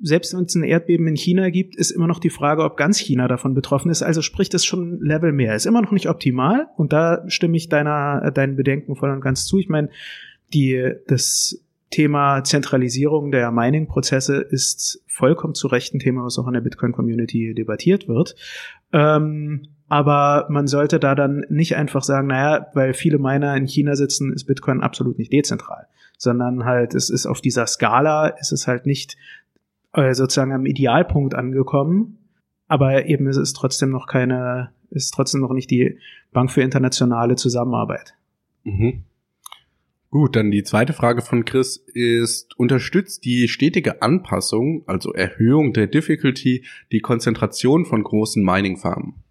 [0.00, 2.98] selbst wenn es ein Erdbeben in China gibt, ist immer noch die Frage, ob ganz
[2.98, 4.02] China davon betroffen ist.
[4.02, 5.54] Also spricht es schon ein Level mehr.
[5.54, 9.20] Ist immer noch nicht optimal und da stimme ich deiner, äh, deinen Bedenken voll und
[9.20, 9.58] ganz zu.
[9.58, 9.90] Ich meine,
[10.54, 16.52] die, das Thema Zentralisierung der Mining-Prozesse ist vollkommen zu Recht ein Thema, was auch in
[16.52, 18.36] der Bitcoin-Community debattiert wird.
[18.92, 23.96] Ähm, aber man sollte da dann nicht einfach sagen, naja, weil viele Miner in China
[23.96, 25.86] sitzen, ist Bitcoin absolut nicht dezentral,
[26.18, 29.16] sondern halt, es ist auf dieser Skala, ist es halt nicht
[29.94, 32.18] äh, sozusagen am Idealpunkt angekommen,
[32.66, 35.98] aber eben ist es trotzdem noch keine, ist trotzdem noch nicht die
[36.32, 38.14] Bank für internationale Zusammenarbeit.
[38.64, 39.04] Mhm.
[40.10, 45.86] Gut, dann die zweite Frage von Chris ist, unterstützt die stetige Anpassung, also Erhöhung der
[45.86, 49.22] Difficulty, die Konzentration von großen Mining-Farmen?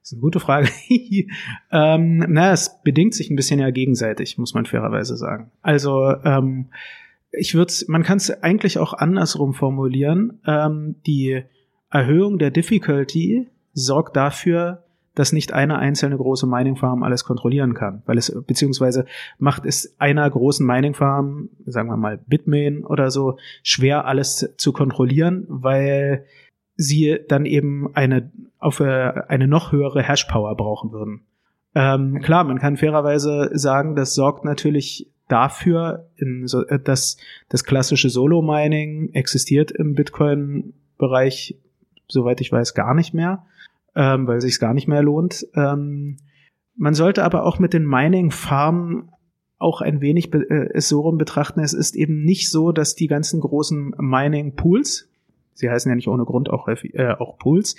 [0.00, 0.68] Das ist eine gute Frage.
[1.72, 5.50] ähm, na, es bedingt sich ein bisschen ja gegenseitig, muss man fairerweise sagen.
[5.62, 6.70] Also ähm,
[7.30, 10.40] ich würde, man kann es eigentlich auch andersrum formulieren.
[10.46, 11.42] Ähm, die
[11.90, 18.02] Erhöhung der Difficulty sorgt dafür, dass nicht eine einzelne große Mining Farm alles kontrollieren kann,
[18.06, 19.04] weil es beziehungsweise
[19.38, 24.72] macht es einer großen Mining Farm, sagen wir mal Bitmain oder so, schwer alles zu
[24.72, 26.24] kontrollieren, weil
[26.76, 31.22] sie dann eben eine auf äh, eine noch höhere Hash Power brauchen würden.
[31.74, 36.08] Ähm, klar, man kann fairerweise sagen, das sorgt natürlich dafür,
[36.44, 37.16] so, äh, dass
[37.48, 41.56] das klassische Solo-Mining existiert im Bitcoin-Bereich,
[42.08, 43.44] soweit ich weiß, gar nicht mehr
[43.94, 45.46] ähm, weil sich gar nicht mehr lohnt.
[45.54, 46.16] Ähm,
[46.76, 49.10] man sollte aber auch mit den Mining-Farmen
[49.58, 51.60] auch ein wenig äh, es so rum betrachten.
[51.60, 55.08] Es ist eben nicht so, dass die ganzen großen Mining-Pools,
[55.54, 57.76] sie heißen ja nicht ohne Grund auch, äh, auch Pools,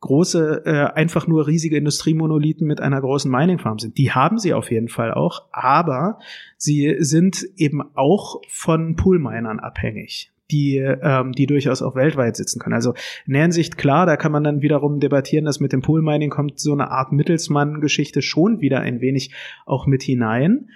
[0.00, 3.98] große, äh, einfach nur riesige Industriemonolithen mit einer großen Mining-Farm sind.
[3.98, 6.18] Die haben sie auf jeden Fall auch, aber
[6.56, 12.74] sie sind eben auch von Pool-Minern abhängig die, ähm, die durchaus auch weltweit sitzen können.
[12.74, 12.94] Also
[13.26, 16.60] in der Hinsicht klar, da kann man dann wiederum debattieren, dass mit dem Pool-Mining kommt
[16.60, 19.34] so eine Art Mittelsmann-Geschichte schon wieder ein wenig
[19.66, 20.68] auch mit hinein.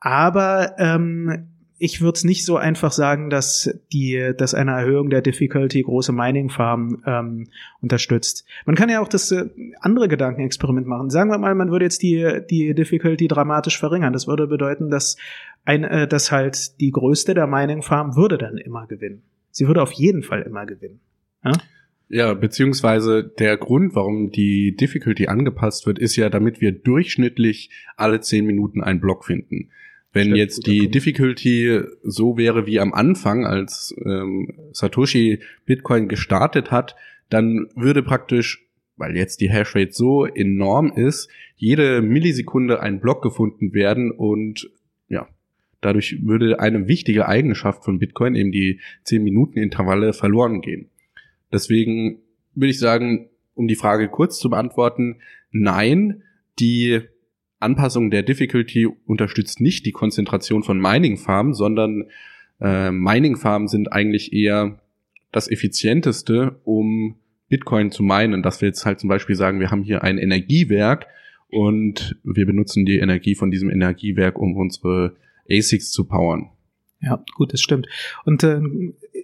[0.00, 1.51] Aber ähm,
[1.82, 6.12] ich würde es nicht so einfach sagen, dass die, dass eine Erhöhung der Difficulty große
[6.12, 7.48] Mining-Farmen ähm,
[7.80, 8.46] unterstützt.
[8.66, 9.46] Man kann ja auch das äh,
[9.80, 11.10] andere Gedankenexperiment machen.
[11.10, 14.12] Sagen wir mal, man würde jetzt die, die Difficulty dramatisch verringern.
[14.12, 15.16] Das würde bedeuten, dass
[15.64, 19.22] ein, äh, dass halt die größte der Mining-Farmen würde dann immer gewinnen.
[19.50, 21.00] Sie würde auf jeden Fall immer gewinnen.
[21.44, 21.52] Ja?
[22.08, 28.20] Ja, beziehungsweise der Grund, warum die Difficulty angepasst wird, ist ja, damit wir durchschnittlich alle
[28.20, 29.70] zehn Minuten einen Block finden.
[30.12, 30.94] Wenn Stimmt, jetzt die Punkt.
[30.94, 36.96] Difficulty so wäre wie am Anfang, als ähm, Satoshi Bitcoin gestartet hat,
[37.30, 43.72] dann würde praktisch, weil jetzt die Hashrate so enorm ist, jede Millisekunde ein Block gefunden
[43.72, 44.70] werden und
[45.08, 45.28] ja,
[45.80, 50.90] dadurch würde eine wichtige Eigenschaft von Bitcoin, eben die 10-Minuten-Intervalle, verloren gehen.
[51.52, 52.18] Deswegen
[52.54, 55.16] würde ich sagen, um die Frage kurz zu beantworten,
[55.50, 56.22] nein,
[56.58, 57.00] die
[57.62, 62.04] Anpassung der Difficulty unterstützt nicht die Konzentration von Mining-Farmen, sondern
[62.60, 64.80] äh, Mining-Farmen sind eigentlich eher
[65.32, 67.16] das effizienteste, um
[67.48, 68.42] Bitcoin zu meinen.
[68.42, 71.06] Dass wir jetzt halt zum Beispiel sagen, wir haben hier ein Energiewerk
[71.48, 75.16] und wir benutzen die Energie von diesem Energiewerk, um unsere
[75.50, 76.50] ASICs zu powern.
[77.00, 77.88] Ja, gut, das stimmt.
[78.24, 78.60] Und äh,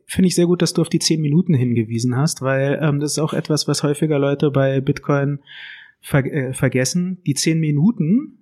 [0.07, 3.13] finde ich sehr gut, dass du auf die zehn Minuten hingewiesen hast, weil ähm, das
[3.13, 5.39] ist auch etwas, was häufiger Leute bei Bitcoin
[6.01, 7.23] ver äh, vergessen.
[7.27, 8.39] Die zehn Minuten,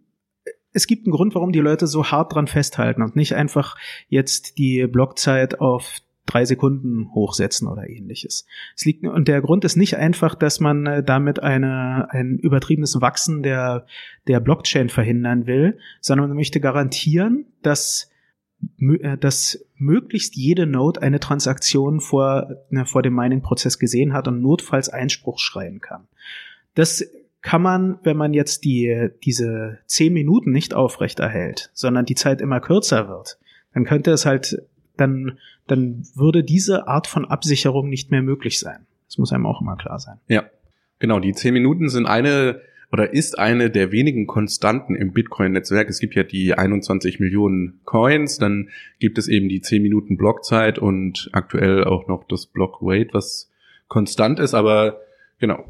[0.73, 3.77] es gibt einen Grund, warum die Leute so hart dran festhalten und nicht einfach
[4.09, 8.47] jetzt die Blockzeit auf drei Sekunden hochsetzen oder ähnliches.
[8.75, 13.01] Es liegt, und der Grund ist nicht einfach, dass man äh, damit eine, ein übertriebenes
[13.01, 13.87] Wachsen der,
[14.27, 18.11] der Blockchain verhindern will, sondern man möchte garantieren, dass
[18.79, 24.41] äh, dass möglichst jede Node eine Transaktion vor, ne, vor dem Mining-Prozess gesehen hat und
[24.41, 26.09] notfalls Einspruch schreien kann.
[26.75, 27.07] Das
[27.47, 32.59] kann man, wenn man jetzt die, diese zehn Minuten nicht aufrechterhält, sondern die Zeit immer
[32.59, 33.39] kürzer wird,
[33.73, 34.63] dann könnte es halt,
[34.97, 38.85] dann, dann würde diese Art von Absicherung nicht mehr möglich sein.
[39.07, 40.17] Das muss einem auch immer klar sein.
[40.27, 40.47] Ja,
[40.99, 41.21] genau.
[41.21, 45.89] Die zehn Minuten sind eine oder ist eine der wenigen Konstanten im Bitcoin-Netzwerk.
[45.89, 50.81] Es gibt ja die 21 Millionen Coins, dann gibt es eben die 10 Minuten Blockzeit
[50.81, 53.53] und aktuell auch noch das Block Wait, was
[53.87, 55.01] konstant ist, aber
[55.39, 55.65] genau.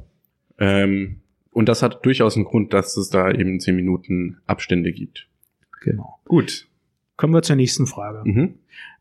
[0.59, 1.21] Ähm,
[1.57, 5.27] und das hat durchaus einen Grund, dass es da eben 10 Minuten Abstände gibt.
[5.81, 6.19] Genau.
[6.27, 6.69] Gut.
[7.16, 8.21] Kommen wir zur nächsten Frage.
[8.29, 8.59] Mhm.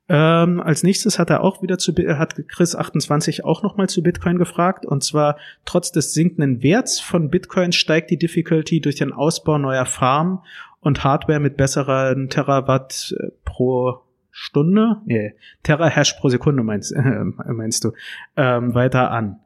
[0.08, 4.38] Ähm, als nächstes hat er auch wieder zu, hat Chris 28 auch nochmal zu Bitcoin
[4.38, 4.86] gefragt.
[4.86, 9.86] Und zwar, trotz des sinkenden Werts von Bitcoin steigt die Difficulty durch den Ausbau neuer
[9.86, 10.42] Farm
[10.80, 14.00] und Hardware mit besseren Terawatt äh, pro
[14.32, 17.02] Stunde, nee, Terahash pro Sekunde meinst, äh,
[17.52, 17.92] meinst du,
[18.38, 19.42] ähm, weiter an.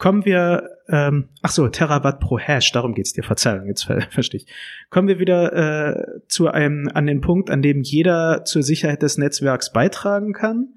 [0.00, 4.40] Kommen wir, ähm, ach so, Terawatt pro Hash, darum geht's dir, Verzeihung, jetzt ver verstehe
[4.40, 4.46] ich.
[4.90, 9.16] Kommen wir wieder äh, zu einem, an den Punkt, an dem jeder zur Sicherheit des
[9.16, 10.74] Netzwerks beitragen kann.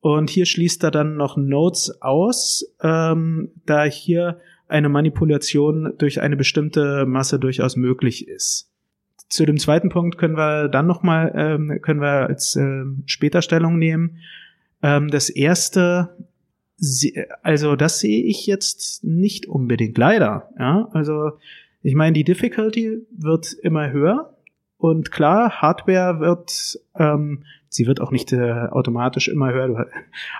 [0.00, 6.36] Und hier schließt er dann noch Nodes aus, ähm, da hier eine Manipulation durch eine
[6.36, 8.70] bestimmte Masse durchaus möglich ist.
[9.28, 13.42] Zu dem zweiten Punkt können wir dann noch mal ähm, können wir als äh, später
[13.42, 14.18] Stellung nehmen.
[14.82, 16.16] Ähm, das erste
[17.42, 20.50] also das sehe ich jetzt nicht unbedingt, leider.
[20.58, 21.32] Ja, also
[21.82, 24.34] ich meine, die Difficulty wird immer höher
[24.78, 29.88] und klar, Hardware wird, ähm, sie wird auch nicht äh, automatisch immer höher.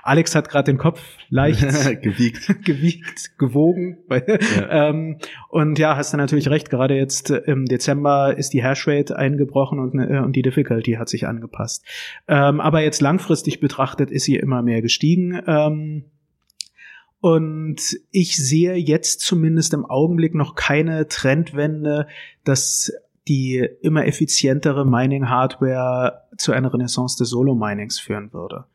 [0.01, 1.61] Alex hat gerade den Kopf leicht
[2.01, 3.97] gewiegt, gewiegt, gewogen.
[4.09, 4.89] ja.
[4.89, 5.17] ähm,
[5.49, 6.69] und ja, hast du natürlich recht.
[6.69, 11.27] Gerade jetzt im Dezember ist die Hashrate eingebrochen und, äh, und die Difficulty hat sich
[11.27, 11.85] angepasst.
[12.29, 15.41] Ähm, aber jetzt langfristig betrachtet ist sie immer mehr gestiegen.
[15.47, 16.05] Ähm,
[17.21, 22.07] und ich sehe jetzt zumindest im Augenblick noch keine Trendwende,
[22.43, 22.93] dass
[23.27, 28.65] die immer effizientere Mining-Hardware zu einer Renaissance des Solo-Minings führen würde.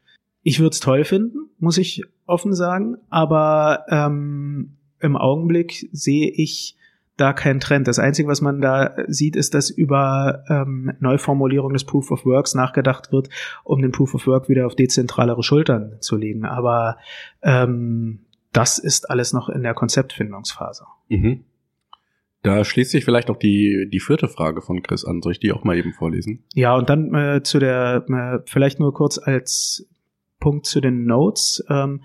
[0.42, 6.76] Ich würde es toll finden, muss ich offen sagen, aber ähm, im Augenblick sehe ich
[7.16, 7.88] da keinen Trend.
[7.88, 12.54] Das Einzige, was man da sieht, ist, dass über ähm, Neuformulierung des Proof of Works
[12.54, 13.30] nachgedacht wird,
[13.62, 16.44] um den Proof of Work wieder auf dezentralere Schultern zu legen.
[16.44, 16.98] Aber
[17.42, 18.20] ähm,
[18.54, 20.86] das ist alles noch in der Konzeptfindungsphase.
[21.08, 21.44] Mhm.
[22.42, 25.22] Da schließt sich vielleicht auch die, die vierte Frage von Chris an.
[25.22, 26.44] Soll ich die auch mal eben vorlesen?
[26.54, 29.88] Ja, und dann äh, zu der, äh, vielleicht nur kurz als
[30.40, 31.64] Punkt zu den Notes.
[31.68, 32.02] Ähm,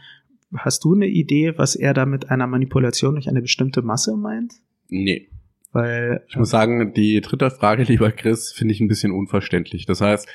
[0.55, 4.53] hast du eine Idee, was er da mit einer Manipulation durch eine bestimmte Masse meint?
[4.87, 5.29] Nee.
[5.71, 6.23] Weil.
[6.29, 9.85] Ich muss sagen, die dritte Frage, lieber Chris, finde ich ein bisschen unverständlich.
[9.85, 10.27] Das heißt,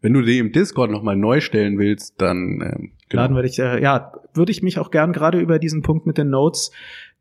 [0.00, 3.22] wenn du die im Discord nochmal neu stellen willst, dann ähm, genau.
[3.22, 3.58] laden wir dich.
[3.58, 6.72] Äh, ja, würde ich mich auch gern gerade über diesen Punkt mit den Notes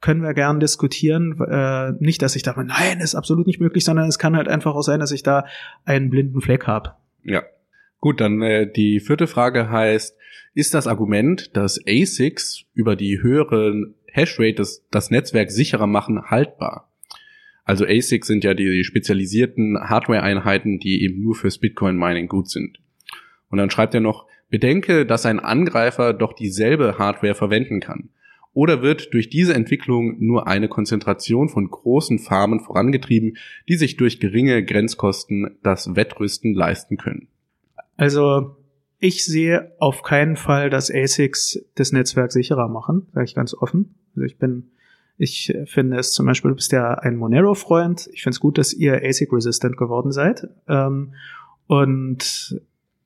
[0.02, 1.40] können wir gern diskutieren.
[1.42, 4.76] Äh, nicht, dass ich da nein, ist absolut nicht möglich, sondern es kann halt einfach
[4.76, 5.46] auch sein, dass ich da
[5.86, 6.94] einen blinden Fleck habe.
[7.24, 7.44] Ja.
[8.00, 10.18] Gut, dann äh, die vierte Frage heißt,
[10.54, 16.89] ist das Argument, dass ASICs über die höhere Hashrate das, das Netzwerk sicherer machen, haltbar?
[17.70, 22.80] Also ASICs sind ja die spezialisierten Hardware-Einheiten, die eben nur fürs Bitcoin-Mining gut sind.
[23.52, 28.10] Und dann schreibt er noch, bedenke, dass ein Angreifer doch dieselbe Hardware verwenden kann.
[28.54, 34.20] Oder wird durch diese Entwicklung nur eine Konzentration von großen Farmen vorangetrieben, die sich durch
[34.20, 37.28] geringe Grenzkosten das Wettrüsten leisten können?
[37.98, 38.58] Also
[38.98, 43.94] ich sehe auf keinen Fall, dass ASICs das Netzwerk sicherer machen, sage ich ganz offen.
[44.16, 44.72] Also ich bin,
[45.20, 48.10] ich finde es zum Beispiel, du bist ja ein Monero-Freund.
[48.14, 50.48] Ich finde es gut, dass ihr ASIC-resistant geworden seid.
[50.68, 51.14] Ähm,
[51.68, 52.60] und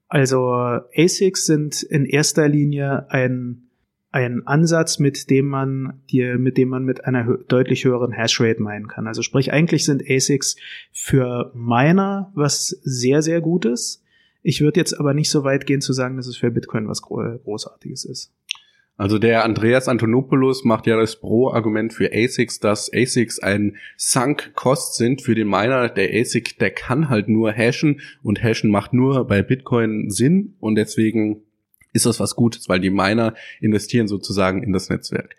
[0.07, 0.53] also
[0.95, 3.63] ASICs sind in erster Linie ein
[4.11, 8.87] ein Ansatz, mit dem man die, mit dem man mit einer deutlich höheren Hashrate meinen
[8.87, 9.07] kann.
[9.07, 10.55] Also sprich, eigentlich sind ASICs
[10.91, 14.03] für Miner was sehr, sehr Gutes.
[14.43, 17.01] Ich würde jetzt aber nicht so weit gehen zu sagen, dass es für Bitcoin was
[17.01, 18.31] Großartiges ist.
[18.95, 25.21] Also der Andreas Antonopoulos macht ja das Pro-Argument für ASICs, dass ASICs ein Sunk-Cost sind
[25.21, 25.89] für den Miner.
[25.89, 30.75] Der ASIC, der kann halt nur hashen und hashen macht nur bei Bitcoin Sinn und
[30.75, 31.41] deswegen
[31.91, 35.35] ist das was Gutes, weil die Miner investieren sozusagen in das Netzwerk.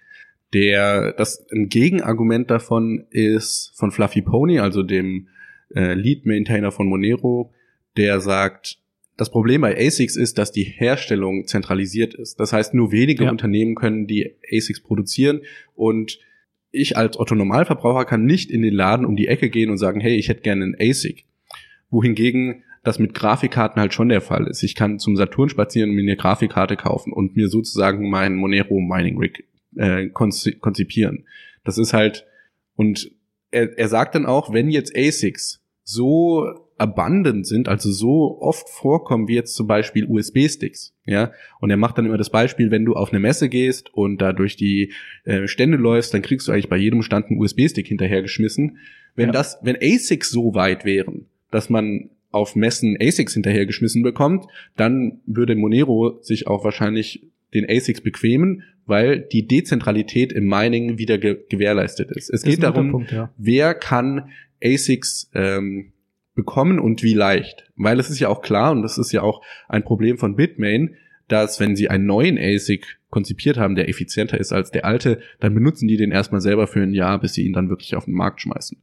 [0.52, 5.28] Der, das ein Gegenargument davon ist von Fluffy Pony, also dem
[5.74, 7.52] äh, Lead Maintainer von Monero,
[7.96, 8.78] der sagt,
[9.16, 12.40] das Problem bei ASICs ist, dass die Herstellung zentralisiert ist.
[12.40, 13.30] Das heißt, nur wenige ja.
[13.30, 15.42] Unternehmen können die ASICs produzieren
[15.74, 16.18] und
[16.70, 20.00] ich als Otto Normalverbraucher kann nicht in den Laden um die Ecke gehen und sagen,
[20.00, 21.24] hey, ich hätte gerne einen ASIC.
[21.90, 24.62] Wohingegen das mit Grafikkarten halt schon der Fall ist.
[24.62, 28.80] Ich kann zum Saturn spazieren und mir eine Grafikkarte kaufen und mir sozusagen mein Monero
[28.80, 29.44] Mining Rig
[29.76, 31.24] äh, konzipieren.
[31.64, 32.26] Das ist halt,
[32.74, 33.10] und
[33.50, 39.28] er, er sagt dann auch, wenn jetzt ASICs so abundant sind, also so oft vorkommen
[39.28, 41.32] wie jetzt zum Beispiel USB-Sticks, ja.
[41.60, 44.32] Und er macht dann immer das Beispiel, wenn du auf eine Messe gehst und da
[44.32, 44.92] durch die
[45.24, 48.78] äh, Stände läufst, dann kriegst du eigentlich bei jedem Stand einen USB-Stick hinterhergeschmissen.
[49.14, 49.32] Wenn ja.
[49.32, 54.46] das, wenn ASICs so weit wären, dass man auf Messen ASICs hinterhergeschmissen bekommt,
[54.76, 61.18] dann würde Monero sich auch wahrscheinlich den ASICs bequemen, weil die Dezentralität im Mining wieder
[61.18, 62.30] ge gewährleistet ist.
[62.30, 63.32] Es geht darum, Punkt, ja.
[63.38, 64.30] wer kann
[64.62, 65.92] ASICs ähm,
[66.34, 67.70] bekommen und wie leicht.
[67.76, 70.96] Weil es ist ja auch klar, und das ist ja auch ein Problem von Bitmain,
[71.28, 75.54] dass wenn sie einen neuen ASIC konzipiert haben, der effizienter ist als der alte, dann
[75.54, 78.14] benutzen die den erstmal selber für ein Jahr, bis sie ihn dann wirklich auf den
[78.14, 78.78] Markt schmeißen.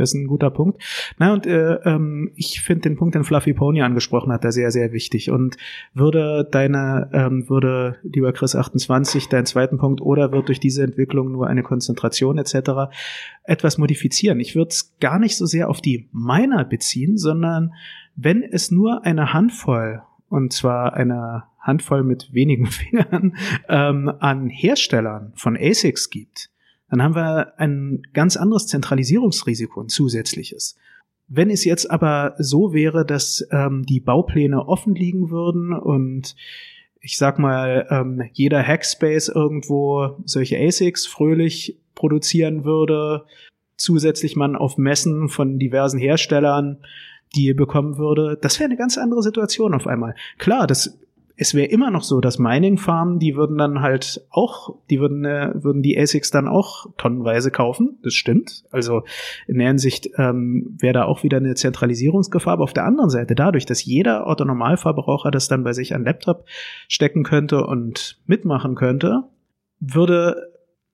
[0.00, 0.82] Das ist ein guter Punkt.
[1.18, 4.70] Na, und äh, ähm, ich finde den Punkt, den Fluffy Pony angesprochen hat, da sehr,
[4.70, 5.30] sehr wichtig.
[5.30, 5.56] Und
[5.94, 11.30] würde deine, ähm, würde, lieber Chris 28, dein zweiten Punkt, oder wird durch diese Entwicklung
[11.32, 12.92] nur eine Konzentration etc.
[13.44, 14.40] etwas modifizieren?
[14.40, 17.74] Ich würde es gar nicht so sehr auf die Miner beziehen, sondern
[18.16, 23.36] wenn es nur eine Handvoll, und zwar eine Handvoll mit wenigen Fingern,
[23.68, 26.50] ähm, an Herstellern von ASICs gibt,
[26.90, 30.76] dann haben wir ein ganz anderes Zentralisierungsrisiko, ein zusätzliches.
[31.28, 36.34] Wenn es jetzt aber so wäre, dass ähm, die Baupläne offen liegen würden und
[37.00, 43.24] ich sag mal, ähm, jeder Hackspace irgendwo solche ASICs fröhlich produzieren würde,
[43.76, 46.78] zusätzlich man auf Messen von diversen Herstellern
[47.34, 50.14] die bekommen würde, das wäre eine ganz andere Situation auf einmal.
[50.38, 50.98] Klar, das
[51.40, 55.52] es wäre immer noch so, dass Mining-Farmen, die würden dann halt auch, die würden, äh,
[55.54, 57.98] würden die ASICs dann auch tonnenweise kaufen.
[58.02, 58.64] Das stimmt.
[58.70, 59.04] Also
[59.46, 62.52] in der Hinsicht ähm, wäre da auch wieder eine Zentralisierungsgefahr.
[62.52, 66.44] Aber auf der anderen Seite, dadurch, dass jeder Autonormalverbraucher das dann bei sich an Laptop
[66.88, 69.22] stecken könnte und mitmachen könnte,
[69.78, 70.52] würde,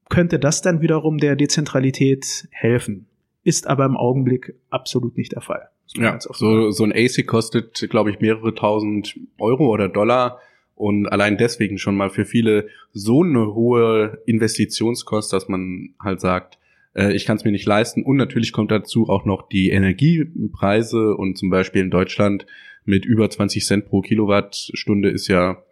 [0.08, 3.08] könnte das dann wiederum der Dezentralität helfen.
[3.42, 5.70] Ist aber im Augenblick absolut nicht der Fall.
[5.94, 10.40] Ja, so, so ein ASIC kostet, glaube ich, mehrere tausend Euro oder Dollar
[10.74, 16.58] und allein deswegen schon mal für viele so eine hohe Investitionskost, dass man halt sagt,
[16.94, 18.02] äh, ich kann es mir nicht leisten.
[18.02, 22.46] Und natürlich kommt dazu auch noch die Energiepreise und zum Beispiel in Deutschland
[22.84, 25.62] mit über 20 Cent pro Kilowattstunde ist ja,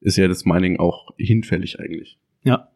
[0.00, 2.18] ist ja das Mining auch hinfällig eigentlich.
[2.42, 2.68] Ja.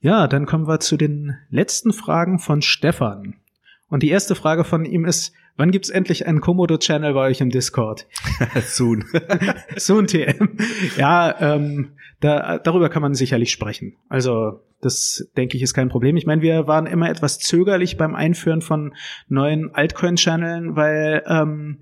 [0.00, 3.36] Ja, dann kommen wir zu den letzten Fragen von Stefan.
[3.88, 7.50] Und die erste Frage von ihm ist, wann gibt's endlich einen Komodo-Channel bei euch im
[7.50, 8.06] Discord?
[8.64, 9.04] Soon.
[9.76, 10.56] Soon TM.
[10.96, 13.96] Ja, ähm, da, darüber kann man sicherlich sprechen.
[14.08, 16.16] Also das denke ich ist kein Problem.
[16.16, 18.94] Ich meine, wir waren immer etwas zögerlich beim Einführen von
[19.28, 21.80] neuen Altcoin-Channeln, weil ähm,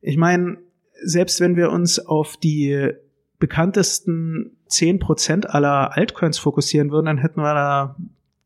[0.00, 0.58] ich meine,
[1.02, 2.90] selbst wenn wir uns auf die
[3.38, 7.96] bekanntesten zehn Prozent aller Altcoins fokussieren würden, dann hätten wir da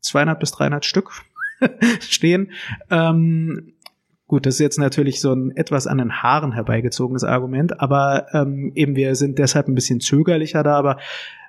[0.01, 1.11] 200 bis 300 Stück
[1.99, 2.51] stehen.
[2.89, 3.73] Ähm,
[4.29, 8.71] Gut, das ist jetzt natürlich so ein etwas an den Haaren herbeigezogenes Argument, aber ähm,
[8.75, 10.97] eben wir sind deshalb ein bisschen zögerlicher da, aber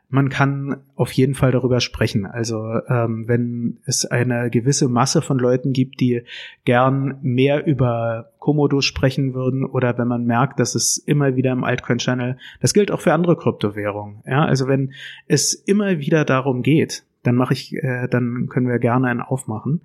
[0.08, 2.24] man kann auf jeden Fall darüber sprechen.
[2.24, 6.22] Also ähm, wenn es eine gewisse Masse von Leuten gibt, die
[6.64, 11.64] gern mehr über Komodo sprechen würden oder wenn man merkt, dass es immer wieder im
[11.64, 14.22] Altcoin-Channel, das gilt auch für andere Kryptowährungen.
[14.24, 14.94] Ja, also wenn
[15.28, 19.82] es immer wieder darum geht, dann mache ich, äh, dann können wir gerne einen aufmachen.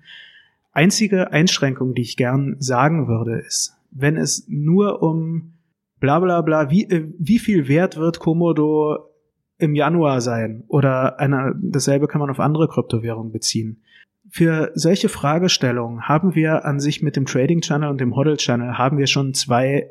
[0.75, 5.53] Einzige Einschränkung, die ich gern sagen würde, ist, wenn es nur um
[6.01, 9.09] bla bla bla, wie, äh, wie viel wert wird Komodo
[9.57, 13.83] im Januar sein oder eine, dasselbe kann man auf andere Kryptowährungen beziehen.
[14.29, 18.77] Für solche Fragestellungen haben wir an sich mit dem Trading Channel und dem Hodl Channel
[18.77, 19.89] haben wir schon zwei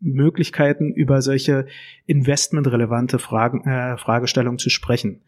[0.00, 1.66] Möglichkeiten über solche
[2.06, 5.20] investmentrelevante Fragen, äh, Fragestellungen zu sprechen.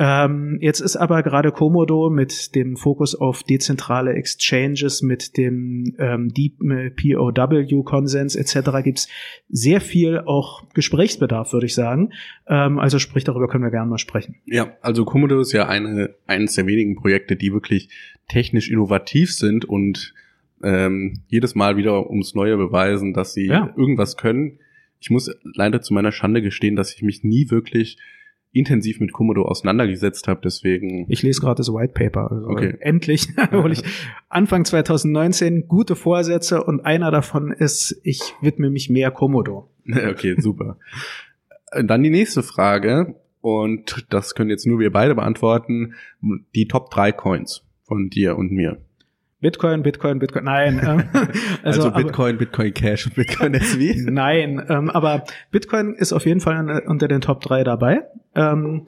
[0.00, 6.28] Ähm, jetzt ist aber gerade Komodo mit dem Fokus auf dezentrale Exchanges, mit dem ähm,
[6.28, 8.70] Deep äh, POW-Konsens etc.
[8.84, 9.08] gibt's
[9.48, 12.12] sehr viel auch Gesprächsbedarf, würde ich sagen.
[12.46, 14.36] Ähm, also sprich, darüber können wir gerne mal sprechen.
[14.46, 17.88] Ja, also Komodo ist ja eine, eines der wenigen Projekte, die wirklich
[18.28, 20.14] technisch innovativ sind und
[20.62, 23.74] ähm, jedes Mal wieder ums Neue beweisen, dass sie ja.
[23.76, 24.58] irgendwas können.
[25.00, 27.98] Ich muss leider zu meiner Schande gestehen, dass ich mich nie wirklich
[28.52, 31.06] intensiv mit Komodo auseinandergesetzt habe, deswegen.
[31.08, 32.30] Ich lese gerade das White Paper.
[32.30, 32.76] Also okay.
[32.80, 33.82] Endlich hole ich
[34.28, 39.70] Anfang 2019 gute Vorsätze und einer davon ist, ich widme mich mehr Komodo.
[39.88, 40.78] Okay, super.
[41.72, 45.94] Dann die nächste Frage und das können jetzt nur wir beide beantworten.
[46.54, 48.82] Die Top 3 Coins von dir und mir.
[49.40, 50.80] Bitcoin, Bitcoin, Bitcoin, nein.
[50.84, 51.04] Ähm,
[51.62, 54.10] also, also Bitcoin, aber, Bitcoin Cash und Bitcoin SV?
[54.10, 58.02] nein, ähm, aber Bitcoin ist auf jeden Fall unter den Top 3 dabei.
[58.34, 58.86] Ähm,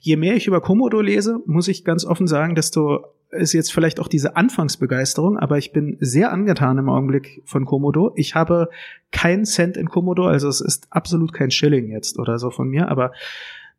[0.00, 3.98] je mehr ich über Komodo lese, muss ich ganz offen sagen, desto ist jetzt vielleicht
[3.98, 8.12] auch diese Anfangsbegeisterung, aber ich bin sehr angetan im Augenblick von Komodo.
[8.14, 8.68] Ich habe
[9.10, 12.88] keinen Cent in Komodo, also es ist absolut kein Schilling jetzt oder so von mir,
[12.88, 13.12] aber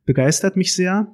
[0.05, 1.07] begeistert mich sehr.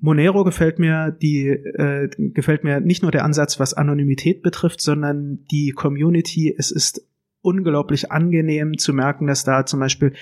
[0.00, 5.44] Monero gefällt mir die äh, gefällt mir nicht nur der Ansatz, was Anonymität betrifft, sondern
[5.50, 6.54] die Community.
[6.56, 7.06] Es ist
[7.42, 10.14] unglaublich angenehm zu merken, dass da zum Beispiel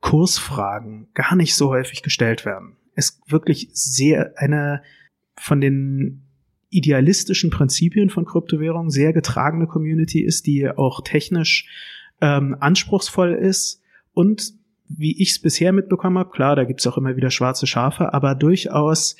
[0.00, 2.76] Kursfragen gar nicht so häufig gestellt werden.
[2.94, 4.82] Es wirklich sehr eine
[5.38, 6.22] von den
[6.68, 11.68] idealistischen Prinzipien von Kryptowährungen sehr getragene Community ist, die auch technisch
[12.20, 14.54] ähm, anspruchsvoll ist und
[14.96, 18.34] wie ich es bisher mitbekommen habe, klar, da gibt's auch immer wieder schwarze Schafe, aber
[18.34, 19.16] durchaus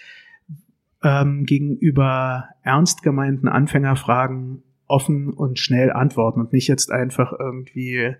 [1.02, 8.14] ähm, gegenüber ernst gemeinten Anfängerfragen offen und schnell antworten und nicht jetzt einfach irgendwie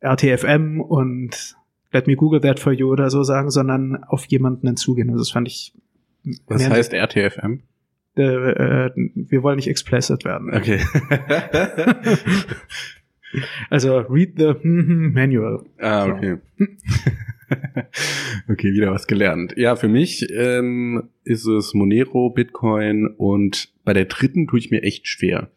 [0.00, 1.56] RTFM und
[1.92, 5.10] let me Google that for you oder so sagen, sondern auf jemanden dann zugehen.
[5.10, 5.74] Also das fand ich.
[6.46, 7.62] Was heißt RTFM?
[8.16, 10.54] Äh, äh, wir wollen nicht explicit werden.
[10.54, 10.80] Okay.
[13.70, 15.64] Also read the manual.
[15.78, 16.36] Ah, okay.
[18.48, 19.54] okay, wieder was gelernt.
[19.56, 24.82] Ja, für mich ähm, ist es Monero, Bitcoin und bei der dritten tue ich mir
[24.82, 25.50] echt schwer.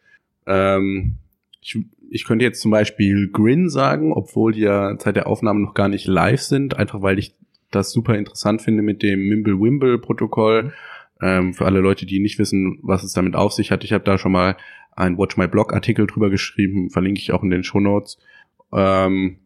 [0.48, 1.16] Ähm,
[1.62, 1.78] ich,
[2.10, 5.90] ich könnte jetzt zum Beispiel Grin sagen, obwohl die ja seit der Aufnahme noch gar
[5.90, 7.36] nicht live sind, einfach weil ich
[7.72, 10.74] das super interessant finde mit dem Mimble-Wimble-Protokoll.
[11.22, 14.04] Ähm, für alle Leute, die nicht wissen, was es damit auf sich hat, ich habe
[14.04, 14.58] da schon mal
[14.96, 18.18] einen Watch My Blog Artikel drüber geschrieben, verlinke ich auch in den Show Notes.
[18.74, 19.38] Ähm,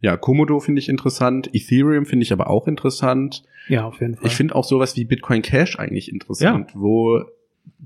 [0.00, 3.42] ja, Komodo finde ich interessant, Ethereum finde ich aber auch interessant.
[3.68, 4.26] Ja, auf jeden Fall.
[4.26, 6.80] Ich finde auch sowas wie Bitcoin Cash eigentlich interessant, ja.
[6.80, 7.24] wo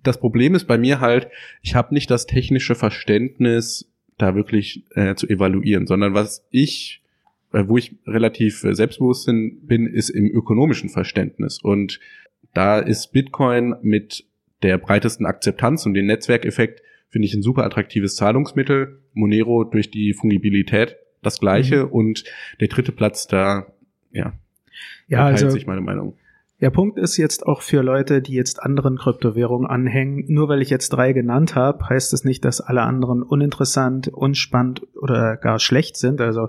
[0.03, 1.29] das Problem ist bei mir halt,
[1.63, 7.03] ich habe nicht das technische Verständnis, da wirklich äh, zu evaluieren, sondern was ich,
[7.53, 11.61] äh, wo ich relativ äh, selbstbewusst bin, ist im ökonomischen Verständnis.
[11.63, 12.01] Und
[12.53, 14.25] da ist Bitcoin mit
[14.63, 19.03] der breitesten Akzeptanz und den Netzwerkeffekt finde ich ein super attraktives Zahlungsmittel.
[19.15, 21.93] Monero durch die Fungibilität das gleiche mhm.
[21.93, 22.25] und
[22.61, 23.67] der dritte Platz da,
[24.13, 24.33] ja,
[25.09, 26.17] ja teilt also, sich meine Meinung.
[26.61, 30.71] Der Punkt ist jetzt auch für Leute, die jetzt anderen Kryptowährungen anhängen, nur weil ich
[30.71, 35.61] jetzt drei genannt habe, heißt es das nicht, dass alle anderen uninteressant, unspannend oder gar
[35.61, 36.21] schlecht sind.
[36.21, 36.49] Also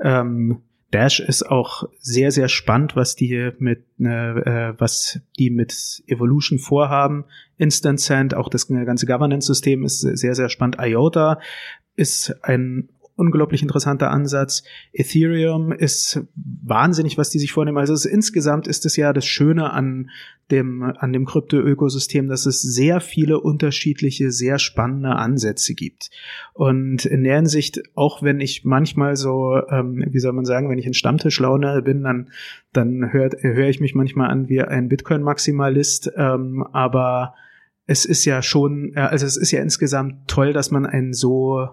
[0.00, 6.58] ähm, Dash ist auch sehr, sehr spannend, was die mit, äh, was die mit Evolution
[6.58, 7.24] vorhaben.
[7.58, 10.78] Instant Send, auch das ganze Governance-System ist sehr, sehr spannend.
[10.80, 11.40] IOTA
[11.94, 12.88] ist ein
[13.20, 14.64] unglaublich interessanter Ansatz.
[14.92, 17.76] Ethereum ist wahnsinnig, was die sich vornehmen.
[17.76, 20.10] Also ist, insgesamt ist es ja das Schöne an
[20.50, 26.10] dem, an dem Krypto-Ökosystem, dass es sehr viele unterschiedliche, sehr spannende Ansätze gibt.
[26.54, 30.78] Und in der Hinsicht, auch wenn ich manchmal so, ähm, wie soll man sagen, wenn
[30.78, 32.30] ich in Stammtischlaune bin, dann,
[32.72, 37.34] dann höre hör ich mich manchmal an wie ein Bitcoin-Maximalist, ähm, aber
[37.86, 41.68] es ist ja schon, äh, also es ist ja insgesamt toll, dass man ein so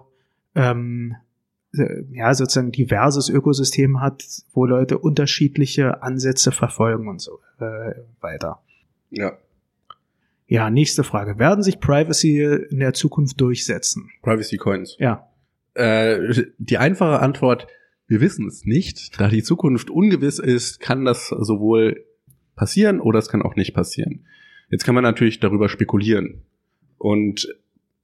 [0.54, 1.27] ähm, äh,
[1.72, 8.62] ja, sozusagen diverses Ökosystem hat, wo Leute unterschiedliche Ansätze verfolgen und so äh, weiter.
[9.10, 9.38] Ja.
[10.46, 11.38] Ja, nächste Frage.
[11.38, 14.10] Werden sich Privacy in der Zukunft durchsetzen?
[14.22, 14.96] Privacy Coins.
[14.98, 15.28] Ja.
[15.74, 17.66] Äh, die einfache Antwort,
[18.06, 19.20] wir wissen es nicht.
[19.20, 22.04] Da die Zukunft ungewiss ist, kann das sowohl
[22.56, 24.24] passieren oder es kann auch nicht passieren.
[24.70, 26.42] Jetzt kann man natürlich darüber spekulieren.
[26.96, 27.54] Und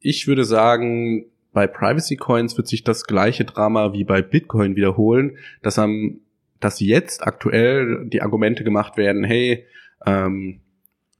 [0.00, 1.24] ich würde sagen,
[1.54, 6.20] bei Privacy Coins wird sich das gleiche Drama wie bei Bitcoin wiederholen, dass am,
[6.60, 9.64] dass jetzt aktuell die Argumente gemacht werden, hey,
[10.04, 10.60] ähm,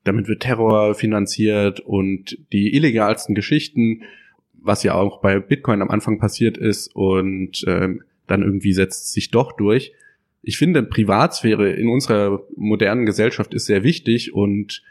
[0.03, 4.03] damit wird Terror finanziert und die illegalsten Geschichten,
[4.53, 9.31] was ja auch bei Bitcoin am Anfang passiert ist und ähm, dann irgendwie setzt sich
[9.31, 9.93] doch durch.
[10.43, 14.83] Ich finde, Privatsphäre in unserer modernen Gesellschaft ist sehr wichtig und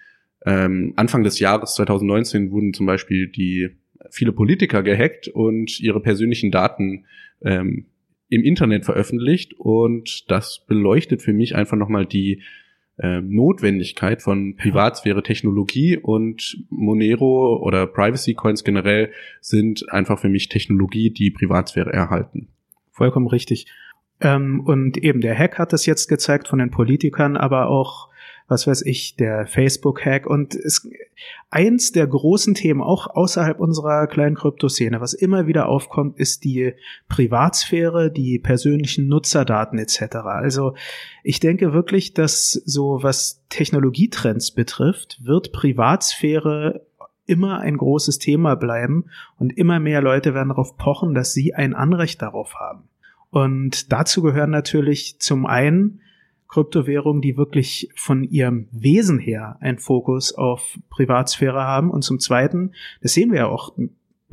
[0.45, 3.69] ähm, Anfang des Jahres 2019 wurden zum Beispiel die
[4.11, 7.05] viele Politiker gehackt und ihre persönlichen Daten
[7.41, 7.85] ähm,
[8.29, 12.41] im Internet veröffentlicht und das beleuchtet für mich einfach nochmal die
[12.97, 20.49] äh, Notwendigkeit von Privatsphäre Technologie und Monero oder Privacy Coins generell sind einfach für mich
[20.49, 22.49] Technologie, die Privatsphäre erhalten.
[22.91, 23.67] Vollkommen richtig.
[24.21, 28.09] Ähm, und eben der Hack hat das jetzt gezeigt von den Politikern, aber auch
[28.47, 30.87] was weiß ich, der Facebook-Hack und es,
[31.49, 36.73] eins der großen Themen auch außerhalb unserer kleinen Kryptoszene, was immer wieder aufkommt, ist die
[37.07, 40.15] Privatsphäre, die persönlichen Nutzerdaten etc.
[40.25, 40.75] Also
[41.23, 46.85] ich denke wirklich, dass so was Technologietrends betrifft, wird Privatsphäre
[47.25, 49.05] immer ein großes Thema bleiben
[49.37, 52.89] und immer mehr Leute werden darauf pochen, dass sie ein Anrecht darauf haben.
[53.29, 56.01] Und dazu gehören natürlich zum einen
[56.53, 61.89] Kryptowährungen, die wirklich von ihrem Wesen her einen Fokus auf Privatsphäre haben.
[61.89, 63.73] Und zum Zweiten, das sehen wir ja auch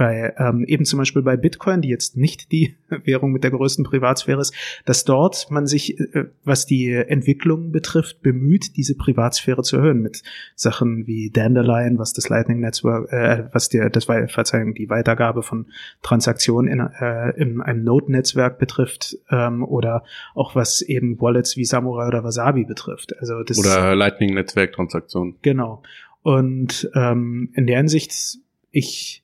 [0.00, 2.74] bei ähm, eben zum Beispiel bei Bitcoin, die jetzt nicht die
[3.04, 4.54] Währung mit der größten Privatsphäre ist,
[4.86, 10.22] dass dort man sich, äh, was die Entwicklung betrifft, bemüht, diese Privatsphäre zu erhöhen mit
[10.54, 15.42] Sachen wie Dandelion, was das Lightning Network, äh, was der, das war Verzeihung, die Weitergabe
[15.42, 15.66] von
[16.00, 20.02] Transaktionen in, äh, in einem Node-Netzwerk betrifft ähm, oder
[20.34, 23.14] auch was eben Wallets wie Samurai oder Wasabi betrifft.
[23.18, 25.34] Also das oder Lightning-Netzwerk-Transaktionen.
[25.42, 25.82] Genau.
[26.22, 28.38] Und ähm, in der Hinsicht,
[28.70, 29.22] ich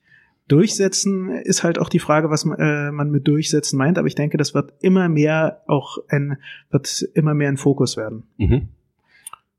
[0.49, 4.37] Durchsetzen ist halt auch die Frage, was äh, man mit durchsetzen meint, aber ich denke,
[4.37, 6.39] das wird immer mehr auch ein,
[6.71, 8.25] wird immer mehr ein Fokus werden.
[8.37, 8.69] Mhm.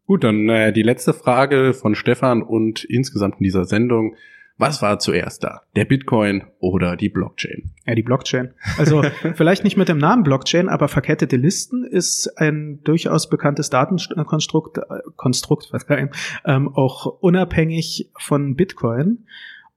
[0.05, 4.15] Gut, dann äh, die letzte Frage von Stefan und insgesamt in dieser Sendung.
[4.59, 5.61] Was war zuerst da?
[5.75, 7.71] Der Bitcoin oder die Blockchain?
[7.85, 8.53] Ja, die Blockchain.
[8.77, 9.03] Also
[9.35, 14.81] vielleicht nicht mit dem Namen Blockchain, aber verkettete Listen ist ein durchaus bekanntes Datenkonstrukt, äh,
[15.15, 15.71] Konstrukt,
[16.45, 19.25] ähm, auch unabhängig von Bitcoin.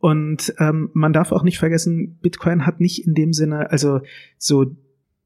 [0.00, 4.00] Und ähm, man darf auch nicht vergessen, Bitcoin hat nicht in dem Sinne, also
[4.38, 4.64] so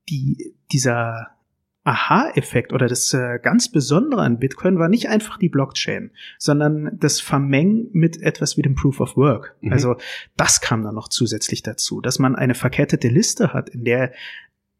[0.09, 1.29] die, dieser
[1.85, 7.20] Aha-Effekt oder das äh, ganz Besondere an Bitcoin war nicht einfach die Blockchain, sondern das
[7.20, 9.55] Vermengen mit etwas wie dem Proof of Work.
[9.61, 9.72] Mhm.
[9.72, 9.97] Also
[10.37, 14.12] das kam dann noch zusätzlich dazu, dass man eine verkettete Liste hat, in der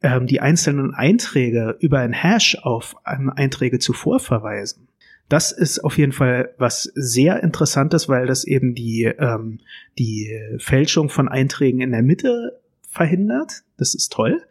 [0.01, 4.88] ähm, die einzelnen Einträge über ein Hash auf Einträge zuvor verweisen.
[5.29, 9.61] Das ist auf jeden Fall was sehr Interessantes, weil das eben die, ähm,
[9.99, 13.62] die Fälschung von Einträgen in der Mitte verhindert.
[13.77, 14.43] Das ist toll.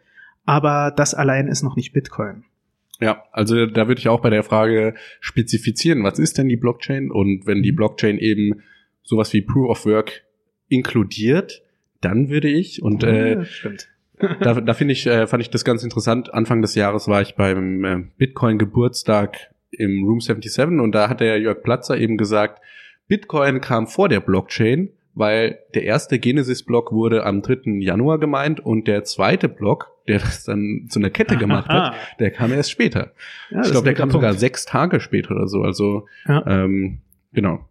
[0.46, 2.44] Aber das allein ist noch nicht Bitcoin.
[3.00, 7.12] Ja, also da würde ich auch bei der Frage spezifizieren, was ist denn die Blockchain?
[7.12, 7.78] Und wenn die mhm.
[7.78, 8.62] Blockchain eben
[9.04, 10.24] sowas wie Proof of Work
[10.70, 11.64] inkludiert,
[12.02, 15.84] dann würde ich und äh, ja, da, da finde ich, äh, fand ich das ganz
[15.84, 16.34] interessant.
[16.34, 21.20] Anfang des Jahres war ich beim äh, Bitcoin Geburtstag im Room 77 und da hat
[21.20, 22.62] der Jörg Platzer eben gesagt,
[23.08, 27.80] Bitcoin kam vor der Blockchain, weil der erste Genesis-Block wurde am 3.
[27.80, 32.32] Januar gemeint und der zweite Block, der das dann zu einer Kette gemacht hat, der
[32.32, 33.12] kam erst später.
[33.50, 34.14] Ja, ich glaube, der kam Punkt.
[34.14, 35.62] sogar sechs Tage später oder so.
[35.62, 36.46] Also ja.
[36.48, 37.02] ähm,
[37.34, 37.68] genau.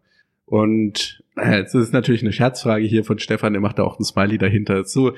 [0.46, 4.04] Und äh, jetzt ist natürlich eine Scherzfrage hier von Stefan, der macht da auch ein
[4.04, 4.84] Smiley dahinter.
[4.84, 5.14] So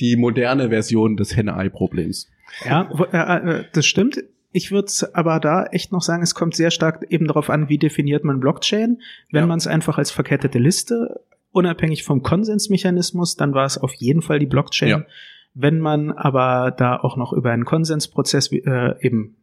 [0.00, 2.30] die moderne Version des Henne-Ei-Problems.
[2.64, 4.22] Ja, äh, äh, das stimmt.
[4.56, 7.76] Ich würde aber da echt noch sagen, es kommt sehr stark eben darauf an, wie
[7.76, 9.02] definiert man Blockchain.
[9.30, 9.46] Wenn ja.
[9.46, 11.20] man es einfach als verkettete Liste,
[11.52, 14.88] unabhängig vom Konsensmechanismus, dann war es auf jeden Fall die Blockchain.
[14.88, 15.04] Ja.
[15.52, 19.36] Wenn man aber da auch noch über einen Konsensprozess äh, eben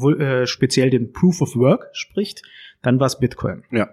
[0.00, 2.42] äh, speziell den Proof of Work spricht,
[2.82, 3.64] dann war es Bitcoin.
[3.72, 3.88] Ja.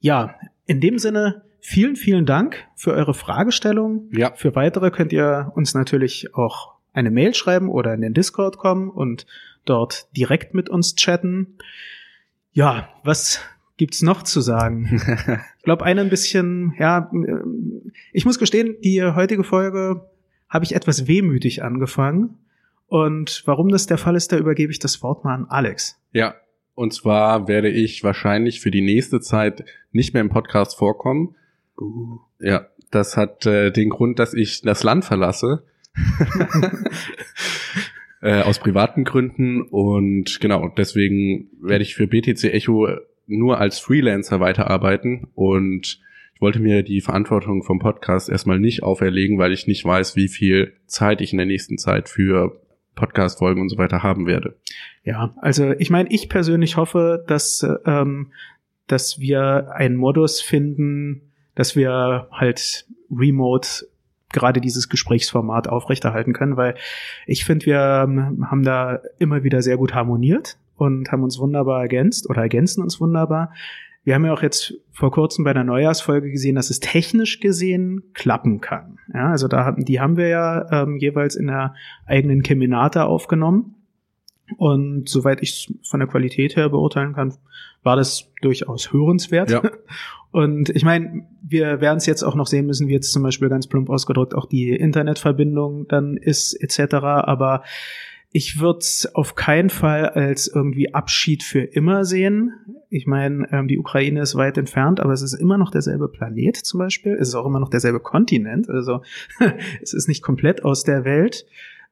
[0.00, 0.34] Ja,
[0.66, 4.10] in dem Sinne, vielen, vielen Dank für eure Fragestellung.
[4.12, 4.34] Ja.
[4.34, 8.90] Für weitere könnt ihr uns natürlich auch eine Mail schreiben oder in den Discord kommen
[8.90, 9.24] und
[9.64, 11.58] dort direkt mit uns chatten.
[12.52, 13.40] Ja, was
[13.76, 14.88] gibt's noch zu sagen?
[15.58, 17.10] ich glaube, eine ein bisschen, ja,
[18.12, 20.08] ich muss gestehen, die heutige Folge
[20.48, 22.38] habe ich etwas wehmütig angefangen.
[22.88, 26.00] Und warum das der Fall ist, da übergebe ich das Wort mal an Alex.
[26.12, 26.34] Ja,
[26.74, 31.36] und zwar werde ich wahrscheinlich für die nächste Zeit nicht mehr im Podcast vorkommen.
[31.80, 32.18] Uh.
[32.40, 35.62] Ja, das hat äh, den Grund, dass ich das Land verlasse.
[38.22, 42.88] äh, aus privaten Gründen und genau, deswegen werde ich für BTC Echo
[43.26, 46.00] nur als Freelancer weiterarbeiten und
[46.34, 50.28] ich wollte mir die Verantwortung vom Podcast erstmal nicht auferlegen, weil ich nicht weiß, wie
[50.28, 52.60] viel Zeit ich in der nächsten Zeit für
[52.94, 54.56] Podcast-Folgen und so weiter haben werde.
[55.04, 58.32] Ja, also ich meine, ich persönlich hoffe, dass, ähm,
[58.86, 63.86] dass wir einen Modus finden, dass wir halt remote
[64.32, 66.74] gerade dieses Gesprächsformat aufrechterhalten können, weil
[67.26, 71.82] ich finde, wir ähm, haben da immer wieder sehr gut harmoniert und haben uns wunderbar
[71.82, 73.52] ergänzt oder ergänzen uns wunderbar.
[74.02, 78.02] Wir haben ja auch jetzt vor kurzem bei der Neujahrsfolge gesehen, dass es technisch gesehen
[78.14, 78.98] klappen kann.
[79.12, 81.74] Ja, also da haben, die haben wir ja ähm, jeweils in der
[82.06, 83.74] eigenen Keminata aufgenommen.
[84.56, 87.34] Und soweit ich es von der Qualität her beurteilen kann,
[87.82, 89.50] war das durchaus hörenswert.
[89.50, 89.62] Ja.
[90.32, 93.48] Und ich meine, wir werden es jetzt auch noch sehen müssen, wie jetzt zum Beispiel
[93.48, 96.94] ganz plump ausgedrückt auch die Internetverbindung dann ist, etc.
[96.94, 97.64] Aber
[98.32, 102.52] ich würde es auf keinen Fall als irgendwie Abschied für immer sehen.
[102.88, 106.56] Ich meine, ähm, die Ukraine ist weit entfernt, aber es ist immer noch derselbe Planet
[106.56, 107.14] zum Beispiel.
[107.14, 108.68] Es ist auch immer noch derselbe Kontinent.
[108.68, 109.02] Also
[109.82, 111.44] es ist nicht komplett aus der Welt.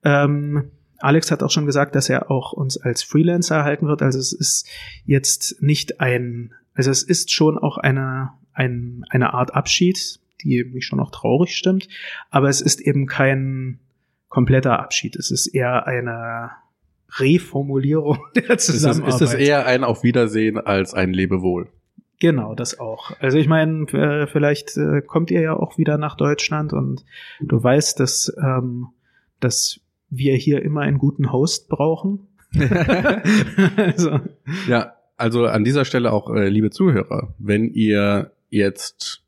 [0.05, 4.03] Ähm, Alex hat auch schon gesagt, dass er auch uns als Freelancer erhalten wird.
[4.03, 4.69] Also es ist
[5.05, 10.87] jetzt nicht ein, also es ist schon auch eine, ein, eine Art Abschied, die mich
[10.87, 11.89] schon auch traurig stimmt.
[12.31, 13.79] Aber es ist eben kein
[14.29, 15.17] kompletter Abschied.
[15.17, 16.51] Es ist eher eine
[17.17, 19.15] Reformulierung der Zusammenarbeit.
[19.15, 21.69] Es ist, es eher ein Auf Wiedersehen als ein Lebewohl.
[22.21, 23.13] Genau, das auch.
[23.21, 27.05] Also ich meine, äh, vielleicht äh, kommt ihr ja auch wieder nach Deutschland und
[27.41, 28.89] du weißt, dass, ähm,
[29.39, 29.81] dass
[30.11, 32.29] wir hier immer einen guten Host brauchen.
[33.77, 34.21] also.
[34.69, 39.23] Ja, also an dieser Stelle auch, äh, liebe Zuhörer, wenn ihr jetzt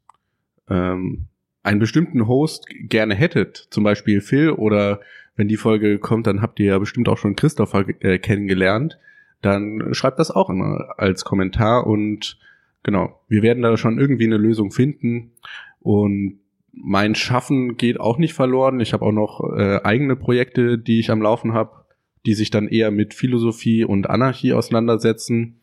[0.69, 1.27] ähm,
[1.63, 5.01] einen bestimmten Host gerne hättet, zum Beispiel Phil oder
[5.37, 8.99] wenn die Folge kommt, dann habt ihr ja bestimmt auch schon Christopher äh, kennengelernt,
[9.43, 12.39] dann schreibt das auch immer als Kommentar und
[12.83, 15.33] genau, wir werden da schon irgendwie eine Lösung finden
[15.81, 16.41] und
[16.73, 18.81] mein Schaffen geht auch nicht verloren.
[18.81, 21.85] Ich habe auch noch äh, eigene Projekte, die ich am Laufen habe,
[22.27, 25.61] die sich dann eher mit Philosophie und Anarchie auseinandersetzen.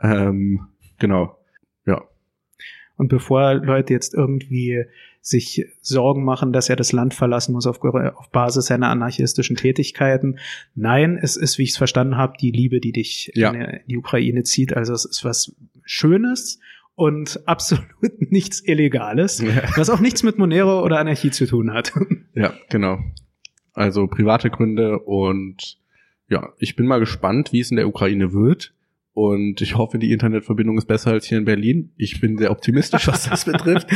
[0.00, 0.66] Ähm,
[0.98, 1.38] genau,
[1.86, 2.02] ja.
[2.96, 4.84] Und bevor Leute jetzt irgendwie
[5.20, 10.38] sich Sorgen machen, dass er das Land verlassen muss auf, auf Basis seiner anarchistischen Tätigkeiten.
[10.74, 13.50] Nein, es ist, wie ich es verstanden habe, die Liebe, die dich ja.
[13.50, 14.76] in die Ukraine zieht.
[14.76, 16.60] Also es ist was Schönes
[16.94, 17.84] und absolut
[18.18, 19.62] nichts Illegales, ja.
[19.76, 21.92] was auch nichts mit Monero oder Anarchie zu tun hat.
[22.36, 22.98] Ja, genau.
[23.74, 25.78] Also private Gründe und
[26.28, 28.74] ja, ich bin mal gespannt, wie es in der Ukraine wird.
[29.12, 31.92] Und ich hoffe, die Internetverbindung ist besser als hier in Berlin.
[31.96, 33.86] Ich bin sehr optimistisch, was das betrifft.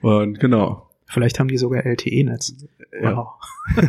[0.00, 0.88] Und genau.
[1.06, 2.54] Vielleicht haben die sogar LTE-Netz.
[3.00, 3.34] Wow.
[3.76, 3.82] Ja.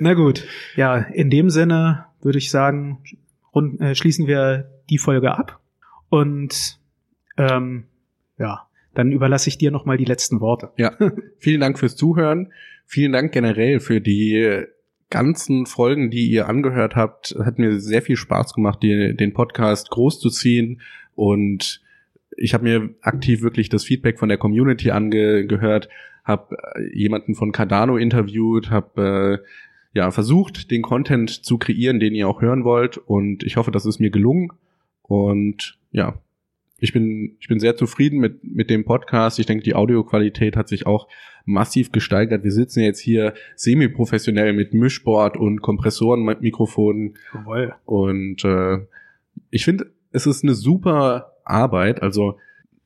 [0.00, 0.46] Na gut.
[0.76, 3.02] Ja, in dem Sinne würde ich sagen,
[3.54, 5.60] rund, äh, schließen wir die Folge ab.
[6.08, 6.79] Und
[7.40, 7.84] ähm,
[8.38, 10.70] ja, dann überlasse ich dir nochmal die letzten Worte.
[10.76, 10.92] Ja,
[11.38, 12.52] vielen Dank fürs Zuhören.
[12.86, 14.64] Vielen Dank generell für die
[15.10, 17.36] ganzen Folgen, die ihr angehört habt.
[17.38, 20.80] Hat mir sehr viel Spaß gemacht, die, den Podcast groß zu ziehen.
[21.14, 21.82] Und
[22.36, 25.88] ich habe mir aktiv wirklich das Feedback von der Community angehört,
[26.24, 32.14] habe äh, jemanden von Cardano interviewt, habe äh, ja versucht, den Content zu kreieren, den
[32.14, 32.98] ihr auch hören wollt.
[32.98, 34.52] Und ich hoffe, das ist mir gelungen.
[35.02, 36.20] Und ja,
[36.80, 39.38] ich bin, ich bin sehr zufrieden mit, mit dem Podcast.
[39.38, 41.08] Ich denke, die Audioqualität hat sich auch
[41.44, 42.42] massiv gesteigert.
[42.42, 47.16] Wir sitzen jetzt hier semi-professionell mit Mischboard und Kompressoren mit Mikrofonen.
[47.34, 47.74] Jawohl.
[47.84, 48.78] Und äh,
[49.50, 52.02] ich finde, es ist eine super Arbeit.
[52.02, 52.38] Also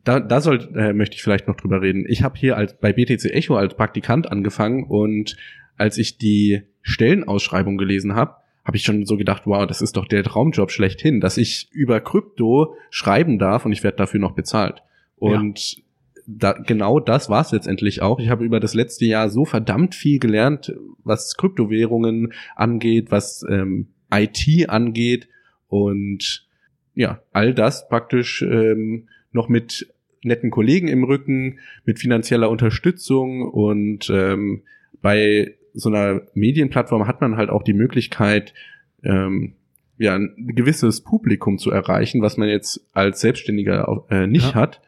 [0.03, 2.05] da, da soll, äh, möchte ich vielleicht noch drüber reden.
[2.09, 5.37] Ich habe hier als bei BTC Echo als Praktikant angefangen und
[5.77, 10.07] als ich die Stellenausschreibung gelesen habe, habe ich schon so gedacht, wow, das ist doch
[10.07, 14.83] der Traumjob schlechthin, dass ich über Krypto schreiben darf und ich werde dafür noch bezahlt.
[15.17, 15.83] Und ja.
[16.27, 18.19] da, genau das war es letztendlich auch.
[18.19, 23.89] Ich habe über das letzte Jahr so verdammt viel gelernt, was Kryptowährungen angeht, was ähm,
[24.11, 25.29] IT angeht
[25.69, 26.47] und
[26.95, 29.93] ja, all das praktisch ähm, noch mit
[30.23, 34.63] netten Kollegen im Rücken, mit finanzieller Unterstützung und ähm,
[35.03, 38.55] bei so einer Medienplattform hat man halt auch die Möglichkeit,
[39.03, 39.55] ähm,
[39.99, 44.55] ja, ein gewisses Publikum zu erreichen, was man jetzt als Selbstständiger äh, nicht ja.
[44.55, 44.81] hat.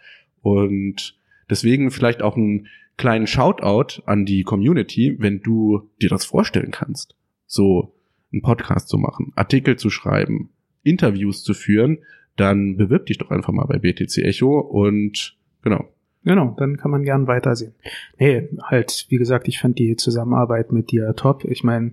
[0.42, 1.16] Und
[1.50, 7.14] deswegen vielleicht auch ein kleinen Shoutout an die Community, wenn du dir das vorstellen kannst,
[7.46, 7.94] so
[8.32, 10.50] einen Podcast zu machen, Artikel zu schreiben,
[10.82, 11.98] Interviews zu führen,
[12.36, 15.88] dann bewirb dich doch einfach mal bei BTC Echo und genau.
[16.26, 17.72] Genau, dann kann man gern weitersehen.
[18.18, 21.44] Nee, halt, wie gesagt, ich fand die Zusammenarbeit mit dir top.
[21.44, 21.92] Ich meine,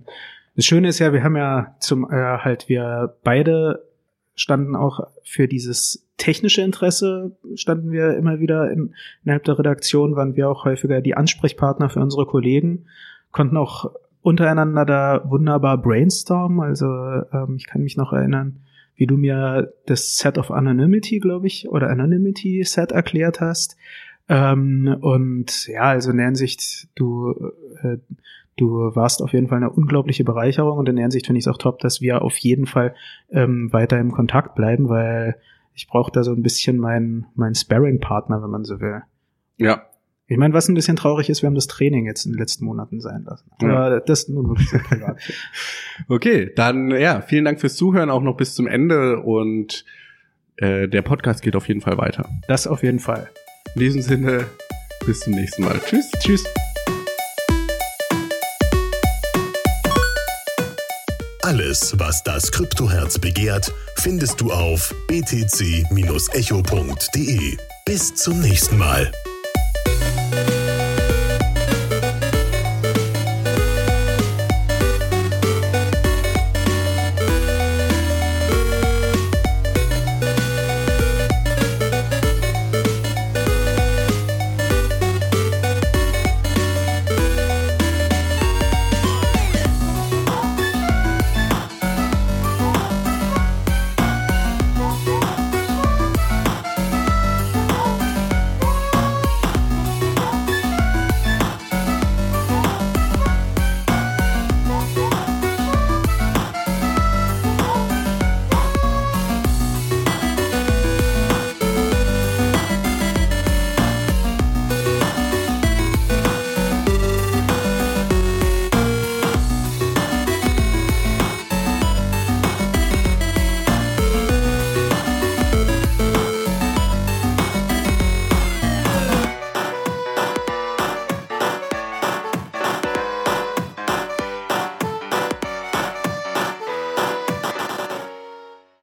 [0.56, 3.84] das Schöne ist ja, wir haben ja zum äh, halt wir beide
[4.34, 10.34] standen auch für dieses technische Interesse standen wir immer wieder in, innerhalb der Redaktion, waren
[10.34, 12.86] wir auch häufiger die Ansprechpartner für unsere Kollegen,
[13.30, 16.58] konnten auch untereinander da wunderbar brainstormen.
[16.58, 18.64] Also ähm, ich kann mich noch erinnern,
[18.96, 23.76] wie du mir das Set of Anonymity, glaube ich, oder Anonymity Set erklärt hast.
[24.28, 27.34] Ähm, und ja, also in der Hinsicht, du,
[27.82, 27.98] äh,
[28.56, 31.52] du warst auf jeden Fall eine unglaubliche Bereicherung und in der Hinsicht finde ich es
[31.52, 32.94] auch top, dass wir auf jeden Fall
[33.30, 35.36] ähm, weiter im Kontakt bleiben, weil
[35.74, 39.02] ich brauche da so ein bisschen meinen mein Sparring-Partner, wenn man so will.
[39.56, 39.86] Ja.
[40.26, 42.64] Ich meine, was ein bisschen traurig ist, wir haben das Training jetzt in den letzten
[42.64, 43.50] Monaten sein lassen.
[43.60, 44.00] Aber ja.
[44.00, 45.20] das nun wirklich sehr privat.
[46.08, 49.84] okay, dann ja, vielen Dank fürs Zuhören auch noch bis zum Ende und
[50.56, 52.26] äh, der Podcast geht auf jeden Fall weiter.
[52.48, 53.28] Das auf jeden Fall.
[53.74, 54.46] In diesem Sinne,
[55.04, 55.80] bis zum nächsten Mal.
[55.84, 56.10] Tschüss.
[56.20, 56.44] Tschüss.
[61.42, 65.86] Alles, was das Kryptoherz begehrt, findest du auf btc-echo.de.
[67.84, 69.12] Bis zum nächsten Mal.